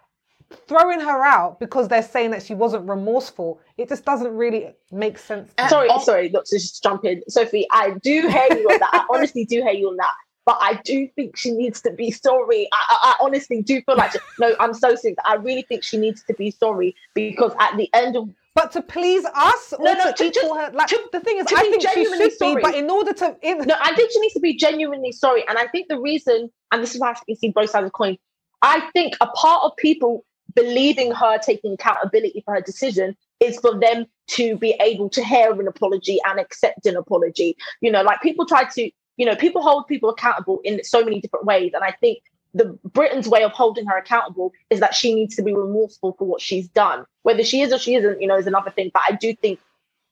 throwing 0.52 1.00
her 1.00 1.24
out 1.24 1.58
because 1.60 1.88
they're 1.88 2.02
saying 2.02 2.30
that 2.32 2.42
she 2.42 2.54
wasn't 2.54 2.88
remorseful, 2.88 3.60
it 3.78 3.88
just 3.88 4.04
doesn't 4.04 4.34
really 4.36 4.74
make 4.90 5.18
sense. 5.18 5.52
to 5.56 5.64
me. 5.64 5.68
Sorry, 5.68 5.88
Oh. 5.90 5.98
sorry, 6.02 6.28
not 6.30 6.44
to 6.46 6.56
just 6.58 6.82
jump 6.82 7.04
in. 7.04 7.22
Sophie, 7.28 7.66
I 7.70 7.90
do 8.02 8.28
hear 8.28 8.46
you 8.50 8.68
on 8.70 8.78
that. 8.78 8.90
I 8.92 9.04
honestly 9.10 9.44
do 9.44 9.62
hear 9.62 9.72
you 9.72 9.88
on 9.88 9.96
that. 9.96 10.12
But 10.44 10.58
I 10.60 10.80
do 10.84 11.06
think 11.14 11.36
she 11.36 11.52
needs 11.52 11.80
to 11.82 11.92
be 11.92 12.10
sorry. 12.10 12.68
I, 12.72 12.84
I, 12.90 12.96
I 13.12 13.24
honestly 13.24 13.62
do 13.62 13.80
feel 13.82 13.96
like, 13.96 14.10
she, 14.12 14.18
no, 14.40 14.56
I'm 14.58 14.74
so 14.74 14.96
serious. 14.96 15.16
I 15.24 15.36
really 15.36 15.62
think 15.62 15.84
she 15.84 15.96
needs 15.96 16.24
to 16.24 16.34
be 16.34 16.50
sorry 16.50 16.96
because 17.14 17.52
at 17.60 17.76
the 17.76 17.88
end 17.94 18.16
of 18.16 18.28
But 18.56 18.72
to 18.72 18.82
please 18.82 19.24
us, 19.36 19.72
or 19.72 19.84
No, 19.84 19.92
no, 19.92 20.06
to 20.06 20.12
to 20.14 20.24
equal 20.24 20.42
just- 20.56 20.60
her, 20.60 20.70
like 20.76 20.88
to- 20.88 21.08
the 21.12 21.20
thing 21.20 21.38
is, 21.38 21.46
to 21.46 21.54
I 21.56 21.62
be 21.62 21.70
think 21.70 21.82
she 21.82 21.88
genuinely 21.94 22.30
should 22.30 22.38
be. 22.56 22.60
But 22.60 22.74
in 22.74 22.90
order 22.90 23.12
to, 23.12 23.36
in, 23.42 23.58
No, 23.58 23.76
I 23.80 23.94
think 23.94 24.10
she 24.10 24.18
needs 24.18 24.34
to 24.34 24.40
be 24.40 24.54
genuinely 24.56 25.12
sorry. 25.12 25.46
And 25.48 25.58
I 25.58 25.68
think 25.68 25.86
the 25.88 26.00
reason, 26.00 26.50
and 26.72 26.82
this 26.82 26.92
is 26.94 27.00
why 27.00 27.06
I 27.06 27.10
have 27.10 27.24
to 27.24 27.36
see 27.36 27.50
both 27.50 27.70
sides 27.70 27.84
of 27.84 27.88
the 27.88 27.90
coin, 27.92 28.18
I 28.62 28.80
think 28.92 29.14
a 29.20 29.26
part 29.28 29.62
of 29.62 29.76
people 29.76 30.24
believing 30.54 31.12
her 31.12 31.38
taking 31.38 31.74
accountability 31.74 32.42
for 32.44 32.54
her 32.54 32.60
decision 32.60 33.16
is 33.40 33.58
for 33.58 33.78
them 33.78 34.06
to 34.28 34.56
be 34.56 34.74
able 34.80 35.08
to 35.10 35.24
hear 35.24 35.52
an 35.52 35.66
apology 35.68 36.18
and 36.26 36.38
accept 36.38 36.86
an 36.86 36.96
apology. 36.96 37.56
You 37.80 37.90
know, 37.90 38.02
like 38.02 38.20
people 38.22 38.46
try 38.46 38.64
to, 38.64 38.90
you 39.16 39.26
know, 39.26 39.34
people 39.36 39.62
hold 39.62 39.86
people 39.86 40.10
accountable 40.10 40.60
in 40.64 40.82
so 40.84 41.04
many 41.04 41.20
different 41.20 41.44
ways. 41.46 41.72
And 41.74 41.82
I 41.84 41.92
think 42.00 42.18
the 42.54 42.78
Britain's 42.84 43.28
way 43.28 43.42
of 43.42 43.52
holding 43.52 43.86
her 43.86 43.96
accountable 43.96 44.52
is 44.70 44.80
that 44.80 44.94
she 44.94 45.14
needs 45.14 45.34
to 45.36 45.42
be 45.42 45.54
remorseful 45.54 46.14
for 46.18 46.26
what 46.26 46.40
she's 46.40 46.68
done. 46.68 47.04
Whether 47.22 47.44
she 47.44 47.62
is 47.62 47.72
or 47.72 47.78
she 47.78 47.94
isn't, 47.94 48.20
you 48.20 48.28
know, 48.28 48.36
is 48.36 48.46
another 48.46 48.70
thing. 48.70 48.90
But 48.92 49.02
I 49.08 49.12
do 49.16 49.34
think, 49.34 49.58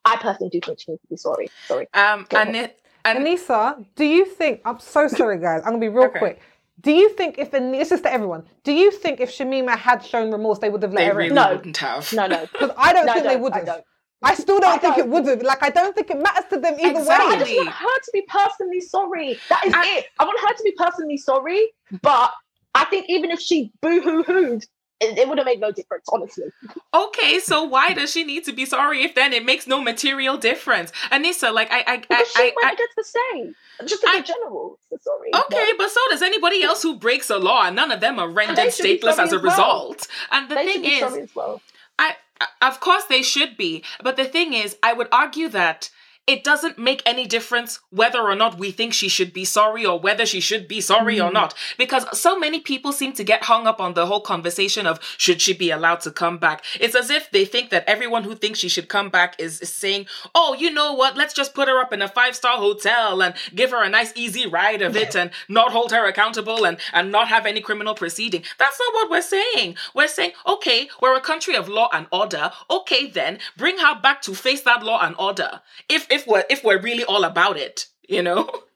I 0.05 0.17
personally 0.17 0.51
do 0.51 0.61
think 0.61 0.81
she 0.81 0.93
needs 0.93 1.03
to 1.03 1.09
be 1.09 1.17
sorry. 1.17 1.51
Sorry. 1.67 1.87
Um, 1.93 2.27
Go 2.29 2.39
and 2.39 2.57
it, 2.57 2.81
and 3.05 3.27
Anissa, 3.27 3.85
do 3.95 4.05
you 4.05 4.25
think? 4.25 4.63
I'm 4.65 4.79
so 4.81 5.09
sorry, 5.09 5.39
guys. 5.39 5.61
I'm 5.65 5.73
gonna 5.73 5.79
be 5.79 5.89
real 5.89 6.07
Okay. 6.07 6.19
quick. 6.19 6.41
Do 6.81 6.93
you 6.93 7.11
think 7.11 7.39
if 7.39 7.53
An- 7.53 7.73
this 7.73 7.93
is 7.93 8.01
to 8.03 8.13
everyone? 8.13 8.45
Do 8.65 8.73
you 8.73 8.91
think 8.91 9.21
if 9.21 9.31
Shamima 9.31 9.77
had 9.77 10.05
shown 10.05 10.31
remorse, 10.33 10.59
they 10.59 10.71
would 10.71 10.83
have 10.83 10.93
let 10.93 11.01
they 11.01 11.07
her 11.09 11.15
really 11.15 11.29
in? 11.29 11.35
No. 11.35 11.55
wouldn't 11.57 11.77
have. 11.77 12.13
No, 12.13 12.27
no. 12.27 12.47
Because 12.53 12.71
I 12.77 12.93
don't 12.93 13.07
No, 13.07 13.13
think 13.15 13.25
they 13.27 13.33
don't, 13.35 13.43
would 13.43 13.55
have. 13.55 13.67
don't. 13.67 13.85
I 14.23 14.35
still 14.35 14.61
don't 14.61 14.75
I 14.75 14.79
think 14.79 14.99
it 14.99 15.03
don't. 15.03 15.11
would 15.11 15.27
have. 15.27 15.43
Like 15.43 15.63
I 15.63 15.71
don't 15.71 15.95
think 15.95 16.11
it 16.11 16.19
matters 16.19 16.45
to 16.51 16.59
them 16.59 16.75
either 16.79 16.99
Exactly. 17.01 17.37
I 17.37 17.39
just 17.39 17.57
want 17.57 17.69
her 17.71 18.01
to 18.05 18.11
be 18.13 18.23
personally 18.29 18.81
sorry. 18.81 19.39
That 19.49 19.65
is 19.67 19.75
I- 19.75 19.99
it. 19.99 20.07
I 20.19 20.25
want 20.25 20.41
her 20.41 20.55
to 20.57 20.63
be 20.63 20.73
personally 20.77 21.17
sorry. 21.17 21.69
But 22.03 22.31
I 22.75 22.85
think 22.87 23.07
even 23.09 23.31
if 23.31 23.41
she 23.41 23.73
boo 23.83 24.01
hoo 24.01 24.23
hooed, 24.23 24.65
it, 25.01 25.19
it 25.19 25.29
would 25.29 25.39
have 25.39 25.47
made 25.47 25.61
no 25.61 25.73
difference, 25.73 26.07
honestly. 26.13 26.45
Okay, 26.93 27.39
so 27.41 27.65
why 27.65 27.93
does 27.95 28.11
she 28.13 28.25
need 28.25 28.45
to 28.45 28.53
be 28.53 28.65
sorry 28.67 29.03
if 29.03 29.15
then 29.15 29.33
it 29.33 29.45
makes 29.45 29.67
no 29.67 29.81
material 29.81 30.37
difference? 30.37 30.93
Anissa, 31.11 31.53
like 31.53 31.69
I, 31.71 31.85
I, 31.87 31.97
Because 31.99 32.29
I, 32.37 32.53
she 32.53 32.53
I, 32.67 32.73
against 32.73 32.97
the 32.97 33.05
same. 33.05 33.55
Just 33.87 34.05
I- 34.07 34.19
in 34.19 34.25
general. 34.25 34.79
So 34.91 34.99
sorry. 35.03 35.31
Okay, 35.35 35.71
but 35.79 35.91
so 35.91 36.01
does 36.11 36.23
anybody 36.23 36.63
else 36.63 36.83
who 36.83 36.97
breaks 36.97 37.31
a 37.31 37.39
law, 37.39 37.65
and 37.67 37.77
none 37.77 37.91
of 37.91 38.01
them 38.01 38.19
are 38.19 38.29
rendered 38.29 38.57
they 38.57 38.71
should 38.71 38.83
be 38.85 38.99
stateless 38.99 39.19
as 39.19 39.33
a 39.33 39.37
well. 39.37 39.45
result. 39.45 40.07
And 40.31 40.49
the 40.51 40.55
they 40.57 40.67
thing 40.67 40.85
is, 40.85 41.03
as 41.17 41.35
well. 41.35 41.63
I, 41.99 42.17
I- 42.41 42.69
of 42.69 42.81
course 42.81 43.05
they 43.05 43.23
should 43.23 43.57
be, 43.57 43.83
but 44.03 44.17
the 44.17 44.25
thing 44.25 44.53
is, 44.53 44.77
I 44.83 44.93
would 44.93 45.09
argue 45.13 45.49
that 45.51 45.91
it 46.27 46.45
doesn't 46.45 46.79
make 46.79 47.03
any 47.05 47.27
difference 47.27 47.81
whether 47.91 48.21
or 48.21 48.37
not 48.37 48.59
we 48.59 48.71
think 48.71 48.93
she 48.93 49.09
should 49.09 49.33
be 49.33 49.45
sorry 49.45 49.85
or 49.85 49.99
whether 49.99 50.25
she 50.25 50.41
should 50.41 50.69
be 50.69 50.81
sorry 50.81 51.21
or 51.21 51.31
mm. 51.31 51.35
not. 51.35 51.55
Because 51.77 52.07
so 52.17 52.39
many 52.39 52.61
people 52.61 52.93
seem 52.93 53.13
to 53.15 53.25
get 53.25 53.45
hung 53.45 53.67
up 53.67 53.81
on 53.81 53.95
the 53.95 54.07
whole 54.07 54.21
conversation 54.21 54.87
of 54.87 55.01
should 55.17 55.41
she 55.41 55.53
be 55.53 55.71
allowed 55.71 56.01
to 56.03 56.11
come 56.11 56.39
back. 56.39 56.65
It's 56.79 56.95
as 56.95 57.11
if 57.11 57.31
they 57.31 57.45
think 57.45 57.71
that 57.71 57.85
everyone 57.89 58.25
who 58.25 58.35
thinks 58.35 58.61
she 58.61 58.69
should 58.69 58.89
come 58.89 59.09
back 59.09 59.35
is, 59.41 59.61
is 59.61 59.73
saying 59.73 60.07
oh 60.35 60.55
you 60.55 60.71
know 60.71 60.93
what? 60.93 61.17
Let's 61.17 61.35
just 61.35 61.55
put 61.55 61.69
her 61.69 61.81
up 61.81 61.93
in 61.93 62.03
a 62.03 62.09
five 62.09 62.37
star 62.37 62.59
hotel 62.59 63.23
and 63.23 63.35
give 63.55 63.71
her 63.71 63.83
a 63.83 63.89
nice 63.89 64.13
easy 64.15 64.47
ride 64.47 64.83
of 64.83 64.97
it 64.97 65.17
and 65.17 65.31
not 65.49 65.73
hold 65.73 65.91
her 65.91 66.07
accountable 66.07 66.65
and 66.65 66.79
and 66.93 67.11
not 67.11 67.29
have 67.29 67.47
any 67.47 67.61
criminal 67.61 67.95
proceeding. 67.95 68.45
That's 68.59 68.79
not 68.79 68.95
what 68.95 69.11
we're 69.11 69.23
saying. 69.23 69.77
We're 69.95 70.09
saying 70.09 70.33
okay 70.47 70.89
we're 71.01 71.17
a 71.17 71.21
country 71.21 71.57
of 71.57 71.69
law 71.69 71.89
and 71.93 72.07
order. 72.13 72.53
Okay 72.71 73.09
then 73.09 73.39
bring 73.57 73.79
her 73.79 74.01
back 74.01 74.23
to 74.23 74.35
face 74.35 74.63
that 74.63 74.85
law 74.85 75.01
and 75.05 75.17
order. 75.19 75.61
If 75.89 76.07
if 76.11 76.27
we're 76.27 76.45
if 76.51 76.65
we're 76.65 76.81
really 76.81 77.05
all 77.05 77.25
about 77.25 77.57
it 77.57 77.87
you 78.09 78.23
know 78.23 78.49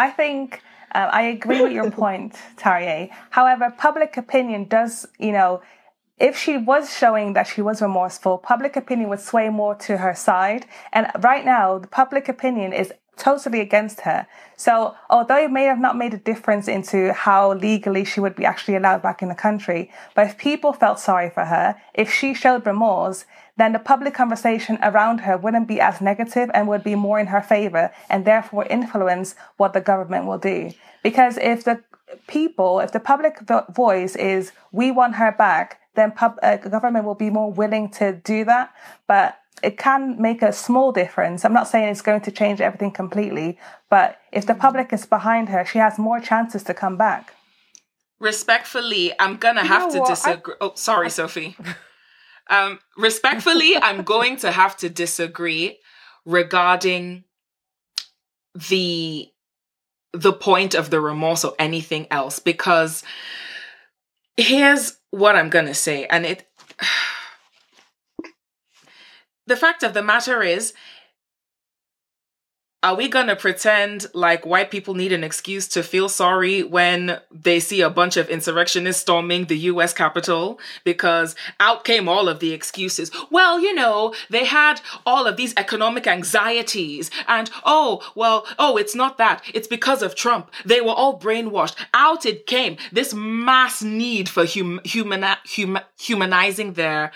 I 0.00 0.10
think 0.10 0.62
uh, 0.92 1.10
I 1.12 1.22
agree 1.22 1.60
with 1.60 1.72
your 1.72 1.90
point, 2.02 2.34
Tarier. 2.56 3.10
However, 3.30 3.72
public 3.76 4.16
opinion 4.16 4.64
does, 4.64 5.06
you 5.18 5.32
know, 5.32 5.60
if 6.18 6.36
she 6.36 6.56
was 6.56 6.96
showing 6.96 7.34
that 7.34 7.46
she 7.46 7.62
was 7.62 7.80
remorseful, 7.80 8.38
public 8.38 8.76
opinion 8.76 9.08
would 9.10 9.20
sway 9.20 9.48
more 9.48 9.74
to 9.86 9.98
her 9.98 10.14
side. 10.14 10.66
And 10.92 11.06
right 11.20 11.44
now, 11.44 11.78
the 11.78 11.86
public 11.86 12.28
opinion 12.28 12.72
is 12.72 12.92
totally 13.20 13.60
against 13.60 14.00
her. 14.00 14.26
So, 14.56 14.96
although 15.08 15.44
it 15.44 15.50
may 15.50 15.64
have 15.64 15.78
not 15.78 15.96
made 15.96 16.14
a 16.14 16.18
difference 16.18 16.66
into 16.66 17.12
how 17.12 17.52
legally 17.52 18.04
she 18.04 18.20
would 18.20 18.34
be 18.34 18.44
actually 18.44 18.76
allowed 18.76 19.02
back 19.02 19.22
in 19.22 19.28
the 19.28 19.34
country, 19.34 19.90
but 20.14 20.26
if 20.26 20.38
people 20.38 20.72
felt 20.72 20.98
sorry 20.98 21.30
for 21.30 21.44
her, 21.44 21.76
if 21.94 22.12
she 22.12 22.34
showed 22.34 22.66
remorse, 22.66 23.24
then 23.56 23.72
the 23.72 23.78
public 23.78 24.14
conversation 24.14 24.78
around 24.82 25.18
her 25.20 25.36
wouldn't 25.36 25.68
be 25.68 25.80
as 25.80 26.00
negative 26.00 26.50
and 26.54 26.66
would 26.66 26.82
be 26.82 26.94
more 26.94 27.20
in 27.20 27.26
her 27.26 27.42
favor 27.42 27.92
and 28.08 28.24
therefore 28.24 28.64
influence 28.66 29.34
what 29.58 29.74
the 29.74 29.80
government 29.80 30.26
will 30.26 30.38
do. 30.38 30.72
Because 31.02 31.36
if 31.36 31.64
the 31.64 31.82
people, 32.26 32.80
if 32.80 32.92
the 32.92 33.00
public 33.00 33.38
voice 33.70 34.16
is, 34.16 34.52
we 34.72 34.90
want 34.90 35.16
her 35.16 35.32
back, 35.32 35.80
then 35.94 36.12
pub- 36.12 36.38
uh, 36.42 36.56
government 36.56 37.04
will 37.04 37.14
be 37.14 37.30
more 37.30 37.52
willing 37.52 37.90
to 37.90 38.12
do 38.12 38.44
that. 38.44 38.72
But 39.06 39.39
it 39.62 39.78
can 39.78 40.20
make 40.20 40.42
a 40.42 40.52
small 40.52 40.92
difference. 40.92 41.44
I'm 41.44 41.52
not 41.52 41.68
saying 41.68 41.88
it's 41.88 42.02
going 42.02 42.20
to 42.22 42.30
change 42.30 42.60
everything 42.60 42.90
completely, 42.90 43.58
but 43.88 44.18
if 44.32 44.46
the 44.46 44.54
public 44.54 44.92
is 44.92 45.06
behind 45.06 45.48
her, 45.48 45.64
she 45.64 45.78
has 45.78 45.98
more 45.98 46.20
chances 46.20 46.62
to 46.64 46.74
come 46.74 46.96
back. 46.96 47.34
respectfully, 48.18 49.12
I'm 49.18 49.36
gonna 49.36 49.64
have 49.64 49.92
to 49.92 50.04
disagree. 50.06 50.54
I... 50.60 50.64
Oh, 50.64 50.72
sorry, 50.74 51.06
I... 51.06 51.10
Sophie. 51.10 51.56
um, 52.50 52.78
respectfully, 52.96 53.76
I'm 53.76 54.02
going 54.02 54.36
to 54.38 54.50
have 54.50 54.76
to 54.78 54.88
disagree 54.88 55.78
regarding 56.24 57.24
the 58.68 59.28
the 60.12 60.32
point 60.32 60.74
of 60.74 60.90
the 60.90 61.00
remorse 61.00 61.44
or 61.44 61.54
anything 61.58 62.06
else 62.10 62.40
because 62.40 63.04
here's 64.36 64.98
what 65.10 65.36
I'm 65.36 65.50
gonna 65.50 65.74
say, 65.74 66.06
and 66.06 66.26
it. 66.26 66.46
The 69.50 69.56
fact 69.56 69.82
of 69.82 69.94
the 69.94 70.02
matter 70.02 70.42
is, 70.42 70.72
are 72.82 72.94
we 72.94 73.08
gonna 73.08 73.36
pretend 73.36 74.06
like 74.14 74.46
white 74.46 74.70
people 74.70 74.94
need 74.94 75.12
an 75.12 75.22
excuse 75.22 75.68
to 75.68 75.82
feel 75.82 76.08
sorry 76.08 76.62
when 76.62 77.20
they 77.30 77.60
see 77.60 77.82
a 77.82 77.90
bunch 77.90 78.16
of 78.16 78.30
insurrectionists 78.30 79.02
storming 79.02 79.44
the 79.44 79.58
US 79.58 79.92
Capitol? 79.92 80.58
Because 80.82 81.34
out 81.58 81.84
came 81.84 82.08
all 82.08 82.26
of 82.26 82.40
the 82.40 82.52
excuses. 82.52 83.10
Well, 83.30 83.60
you 83.60 83.74
know, 83.74 84.14
they 84.30 84.46
had 84.46 84.80
all 85.04 85.26
of 85.26 85.36
these 85.36 85.52
economic 85.58 86.06
anxieties, 86.06 87.10
and 87.28 87.50
oh, 87.66 88.00
well, 88.14 88.46
oh, 88.58 88.78
it's 88.78 88.94
not 88.94 89.18
that. 89.18 89.42
It's 89.52 89.68
because 89.68 90.00
of 90.00 90.14
Trump. 90.14 90.50
They 90.64 90.80
were 90.80 90.92
all 90.92 91.20
brainwashed. 91.20 91.76
Out 91.92 92.24
it 92.24 92.46
came. 92.46 92.78
This 92.90 93.12
mass 93.12 93.82
need 93.82 94.28
for 94.30 94.46
hum- 94.46 94.80
humana- 94.84 95.38
hum- 95.44 95.80
humanizing 95.98 96.72
their 96.74 97.12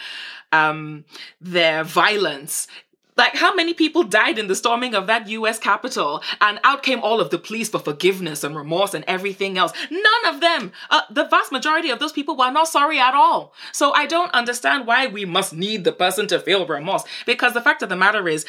um, 0.54 1.04
their 1.40 1.82
violence 1.82 2.68
like, 3.16 3.36
how 3.36 3.54
many 3.54 3.74
people 3.74 4.02
died 4.02 4.38
in 4.38 4.48
the 4.48 4.56
storming 4.56 4.94
of 4.94 5.06
that 5.06 5.28
US 5.28 5.58
Capitol? 5.58 6.22
And 6.40 6.58
out 6.64 6.82
came 6.82 7.00
all 7.00 7.20
of 7.20 7.30
the 7.30 7.38
pleas 7.38 7.68
for 7.68 7.78
forgiveness 7.78 8.42
and 8.42 8.56
remorse 8.56 8.94
and 8.94 9.04
everything 9.06 9.56
else. 9.56 9.72
None 9.90 10.34
of 10.34 10.40
them, 10.40 10.72
uh, 10.90 11.02
the 11.10 11.26
vast 11.26 11.52
majority 11.52 11.90
of 11.90 12.00
those 12.00 12.12
people 12.12 12.36
were 12.36 12.50
not 12.50 12.68
sorry 12.68 12.98
at 12.98 13.14
all. 13.14 13.52
So 13.72 13.92
I 13.92 14.06
don't 14.06 14.34
understand 14.34 14.86
why 14.86 15.06
we 15.06 15.24
must 15.24 15.52
need 15.52 15.84
the 15.84 15.92
person 15.92 16.26
to 16.28 16.40
feel 16.40 16.66
remorse. 16.66 17.04
Because 17.24 17.54
the 17.54 17.62
fact 17.62 17.82
of 17.82 17.88
the 17.88 17.96
matter 17.96 18.28
is, 18.28 18.44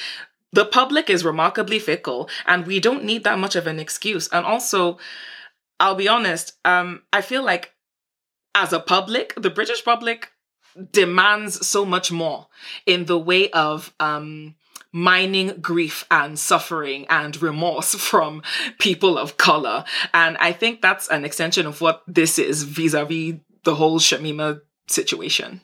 the 0.51 0.65
public 0.65 1.09
is 1.09 1.25
remarkably 1.25 1.79
fickle 1.79 2.29
and 2.45 2.65
we 2.65 2.79
don't 2.79 3.03
need 3.03 3.23
that 3.23 3.37
much 3.37 3.55
of 3.55 3.67
an 3.67 3.79
excuse. 3.79 4.27
And 4.29 4.45
also, 4.45 4.97
I'll 5.79 5.95
be 5.95 6.07
honest, 6.07 6.53
um, 6.63 7.03
I 7.11 7.21
feel 7.21 7.43
like 7.43 7.73
as 8.55 8.71
a 8.71 8.79
public, 8.79 9.33
the 9.35 9.49
British 9.49 9.83
public 9.83 10.31
demands 10.91 11.65
so 11.65 11.85
much 11.85 12.11
more 12.11 12.47
in 12.85 13.05
the 13.05 13.17
way 13.17 13.49
of 13.51 13.93
um, 13.99 14.55
mining 14.91 15.59
grief 15.61 16.05
and 16.09 16.39
suffering 16.39 17.05
and 17.09 17.41
remorse 17.41 17.95
from 18.09 18.41
people 18.79 19.17
of 19.17 19.37
color. 19.37 19.83
And 20.13 20.37
I 20.37 20.51
think 20.51 20.81
that's 20.81 21.09
an 21.09 21.25
extension 21.25 21.65
of 21.65 21.81
what 21.81 22.03
this 22.07 22.39
is 22.39 22.63
vis 22.63 22.93
a 22.93 23.05
vis 23.05 23.35
the 23.63 23.75
whole 23.75 23.99
Shamima 23.99 24.61
situation. 24.87 25.61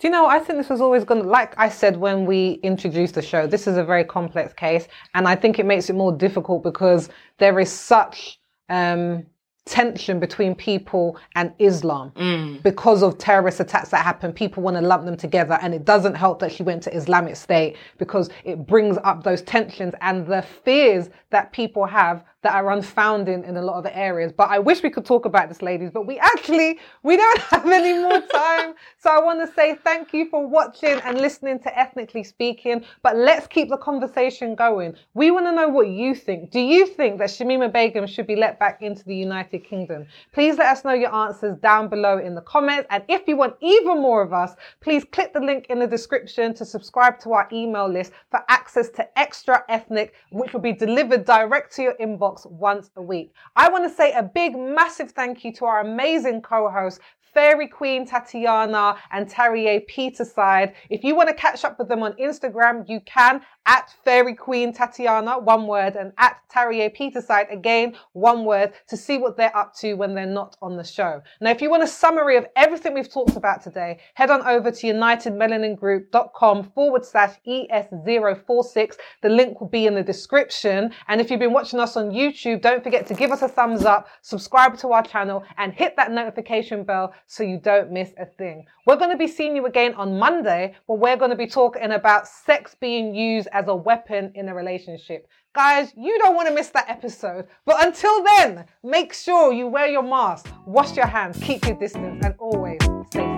Do 0.00 0.06
you 0.06 0.12
know, 0.12 0.26
I 0.26 0.38
think 0.38 0.58
this 0.58 0.68
was 0.68 0.80
always 0.80 1.02
going 1.04 1.22
to, 1.22 1.28
like 1.28 1.58
I 1.58 1.68
said 1.68 1.96
when 1.96 2.24
we 2.24 2.60
introduced 2.62 3.14
the 3.14 3.22
show, 3.22 3.48
this 3.48 3.66
is 3.66 3.76
a 3.76 3.82
very 3.82 4.04
complex 4.04 4.52
case. 4.52 4.86
And 5.14 5.26
I 5.26 5.34
think 5.34 5.58
it 5.58 5.66
makes 5.66 5.90
it 5.90 5.94
more 5.94 6.12
difficult 6.12 6.62
because 6.62 7.08
there 7.38 7.58
is 7.58 7.72
such 7.72 8.38
um, 8.68 9.26
tension 9.68 10.18
between 10.18 10.54
people 10.54 11.18
and 11.34 11.52
Islam 11.58 12.12
mm. 12.16 12.62
because 12.62 13.02
of 13.02 13.18
terrorist 13.18 13.60
attacks 13.60 13.90
that 13.90 14.04
happen. 14.04 14.32
People 14.32 14.62
want 14.62 14.76
to 14.76 14.82
lump 14.82 15.04
them 15.04 15.16
together, 15.16 15.58
and 15.62 15.74
it 15.74 15.84
doesn't 15.84 16.14
help 16.14 16.38
that 16.40 16.50
she 16.50 16.62
went 16.62 16.82
to 16.84 16.96
Islamic 16.96 17.36
State 17.36 17.76
because 17.98 18.30
it 18.44 18.66
brings 18.66 18.96
up 19.04 19.22
those 19.22 19.42
tensions 19.42 19.94
and 20.00 20.26
the 20.26 20.42
fears 20.64 21.10
that 21.30 21.52
people 21.52 21.84
have 21.84 22.24
that 22.42 22.54
are 22.54 22.70
unfounded 22.70 23.44
in 23.44 23.56
a 23.56 23.62
lot 23.62 23.76
of 23.76 23.84
the 23.84 23.96
areas. 23.96 24.32
But 24.32 24.50
I 24.50 24.58
wish 24.58 24.82
we 24.82 24.90
could 24.90 25.04
talk 25.04 25.24
about 25.24 25.48
this, 25.48 25.60
ladies, 25.60 25.90
but 25.92 26.06
we 26.06 26.18
actually 26.18 26.78
we 27.02 27.16
don't 27.16 27.40
have 27.50 27.66
any 27.68 27.98
more 28.00 28.20
time. 28.20 28.74
so 28.98 29.10
I 29.10 29.20
want 29.20 29.40
to 29.40 29.52
say 29.54 29.76
thank 29.82 30.12
you 30.12 30.28
for 30.28 30.46
watching 30.46 31.00
and 31.04 31.20
listening 31.20 31.58
to 31.60 31.78
Ethnically 31.78 32.22
Speaking. 32.22 32.84
But 33.02 33.16
let's 33.16 33.46
keep 33.48 33.68
the 33.68 33.76
conversation 33.76 34.54
going. 34.54 34.94
We 35.14 35.30
want 35.32 35.46
to 35.46 35.52
know 35.52 35.68
what 35.68 35.88
you 35.88 36.14
think. 36.14 36.50
Do 36.50 36.60
you 36.60 36.86
think 36.86 37.18
that 37.18 37.30
Shamima 37.30 37.72
Begum 37.72 38.06
should 38.06 38.26
be 38.26 38.36
let 38.36 38.58
back 38.60 38.82
into 38.82 39.04
the 39.04 39.16
United 39.16 39.64
Kingdom? 39.64 40.06
Please 40.32 40.58
let 40.58 40.68
us 40.68 40.84
know 40.84 40.92
your 40.92 41.14
answers 41.14 41.58
down 41.58 41.88
below 41.88 42.18
in 42.18 42.36
the 42.36 42.42
comments. 42.42 42.86
And 42.90 43.02
if 43.08 43.26
you 43.26 43.36
want 43.36 43.56
even 43.60 44.00
more 44.00 44.22
of 44.22 44.32
us, 44.32 44.54
please 44.80 45.04
click 45.10 45.32
the 45.32 45.40
link 45.40 45.66
in 45.70 45.80
the 45.80 45.86
description 45.86 46.54
to 46.54 46.64
subscribe 46.64 47.18
to 47.20 47.32
our 47.32 47.48
email 47.52 47.88
list 47.88 48.12
for 48.30 48.44
access 48.48 48.90
to 48.90 49.18
extra 49.18 49.64
ethnic, 49.68 50.14
which 50.30 50.52
will 50.52 50.60
be 50.60 50.72
delivered 50.72 51.24
direct 51.24 51.74
to 51.74 51.82
your 51.82 51.94
inbox 51.94 52.27
once 52.46 52.90
a 52.96 53.02
week. 53.02 53.32
I 53.56 53.68
want 53.70 53.88
to 53.88 53.94
say 53.94 54.12
a 54.12 54.22
big, 54.22 54.56
massive 54.56 55.12
thank 55.12 55.44
you 55.44 55.52
to 55.54 55.64
our 55.64 55.80
amazing 55.80 56.42
co 56.42 56.68
hosts, 56.68 57.00
Fairy 57.38 57.68
Queen 57.68 58.04
Tatiana 58.04 58.96
and 59.12 59.28
Tarier 59.30 59.86
Peterside. 59.86 60.74
If 60.90 61.04
you 61.04 61.14
want 61.14 61.28
to 61.28 61.34
catch 61.36 61.64
up 61.64 61.78
with 61.78 61.86
them 61.86 62.02
on 62.02 62.14
Instagram, 62.14 62.88
you 62.88 62.98
can 63.02 63.42
at 63.64 63.94
Fairy 64.04 64.34
Queen 64.34 64.72
Tatiana, 64.72 65.38
one 65.38 65.68
word, 65.68 65.94
and 65.94 66.12
at 66.18 66.38
Tarier 66.52 66.92
Peterside, 66.92 67.46
again, 67.50 67.94
one 68.12 68.44
word, 68.44 68.72
to 68.88 68.96
see 68.96 69.18
what 69.18 69.36
they're 69.36 69.54
up 69.54 69.76
to 69.76 69.92
when 69.94 70.14
they're 70.14 70.26
not 70.26 70.56
on 70.62 70.76
the 70.76 70.82
show. 70.82 71.20
Now, 71.40 71.50
if 71.50 71.60
you 71.60 71.70
want 71.70 71.82
a 71.82 71.86
summary 71.86 72.38
of 72.38 72.46
everything 72.56 72.94
we've 72.94 73.12
talked 73.12 73.36
about 73.36 73.62
today, 73.62 74.00
head 74.14 74.30
on 74.30 74.42
over 74.42 74.70
to 74.70 74.86
unitedmelaningroup.com 74.86 76.72
forward 76.74 77.04
slash 77.04 77.36
ES046. 77.46 78.96
The 79.22 79.28
link 79.28 79.60
will 79.60 79.68
be 79.68 79.86
in 79.86 79.94
the 79.94 80.02
description. 80.02 80.90
And 81.06 81.20
if 81.20 81.30
you've 81.30 81.38
been 81.38 81.52
watching 81.52 81.78
us 81.78 81.96
on 81.96 82.10
YouTube, 82.10 82.62
don't 82.62 82.82
forget 82.82 83.06
to 83.06 83.14
give 83.14 83.30
us 83.30 83.42
a 83.42 83.48
thumbs 83.48 83.84
up, 83.84 84.08
subscribe 84.22 84.78
to 84.78 84.92
our 84.92 85.02
channel, 85.02 85.44
and 85.58 85.74
hit 85.74 85.94
that 85.96 86.10
notification 86.10 86.84
bell 86.84 87.12
so 87.28 87.44
you 87.44 87.58
don't 87.58 87.92
miss 87.92 88.12
a 88.18 88.26
thing. 88.26 88.66
We're 88.86 88.96
going 88.96 89.10
to 89.10 89.16
be 89.16 89.28
seeing 89.28 89.54
you 89.54 89.66
again 89.66 89.94
on 89.94 90.18
Monday, 90.18 90.74
where 90.86 90.98
we're 90.98 91.16
going 91.16 91.30
to 91.30 91.36
be 91.36 91.46
talking 91.46 91.92
about 91.92 92.26
sex 92.26 92.74
being 92.74 93.14
used 93.14 93.48
as 93.52 93.68
a 93.68 93.76
weapon 93.76 94.32
in 94.34 94.48
a 94.48 94.54
relationship. 94.54 95.28
Guys, 95.54 95.92
you 95.96 96.18
don't 96.18 96.34
want 96.34 96.48
to 96.48 96.54
miss 96.54 96.70
that 96.70 96.88
episode. 96.88 97.46
But 97.66 97.86
until 97.86 98.24
then, 98.24 98.64
make 98.82 99.12
sure 99.12 99.52
you 99.52 99.68
wear 99.68 99.88
your 99.88 100.02
mask, 100.02 100.48
wash 100.66 100.96
your 100.96 101.06
hands, 101.06 101.38
keep 101.42 101.66
your 101.66 101.78
distance, 101.78 102.24
and 102.24 102.34
always 102.38 102.78
stay 102.82 103.20
safe. 103.20 103.37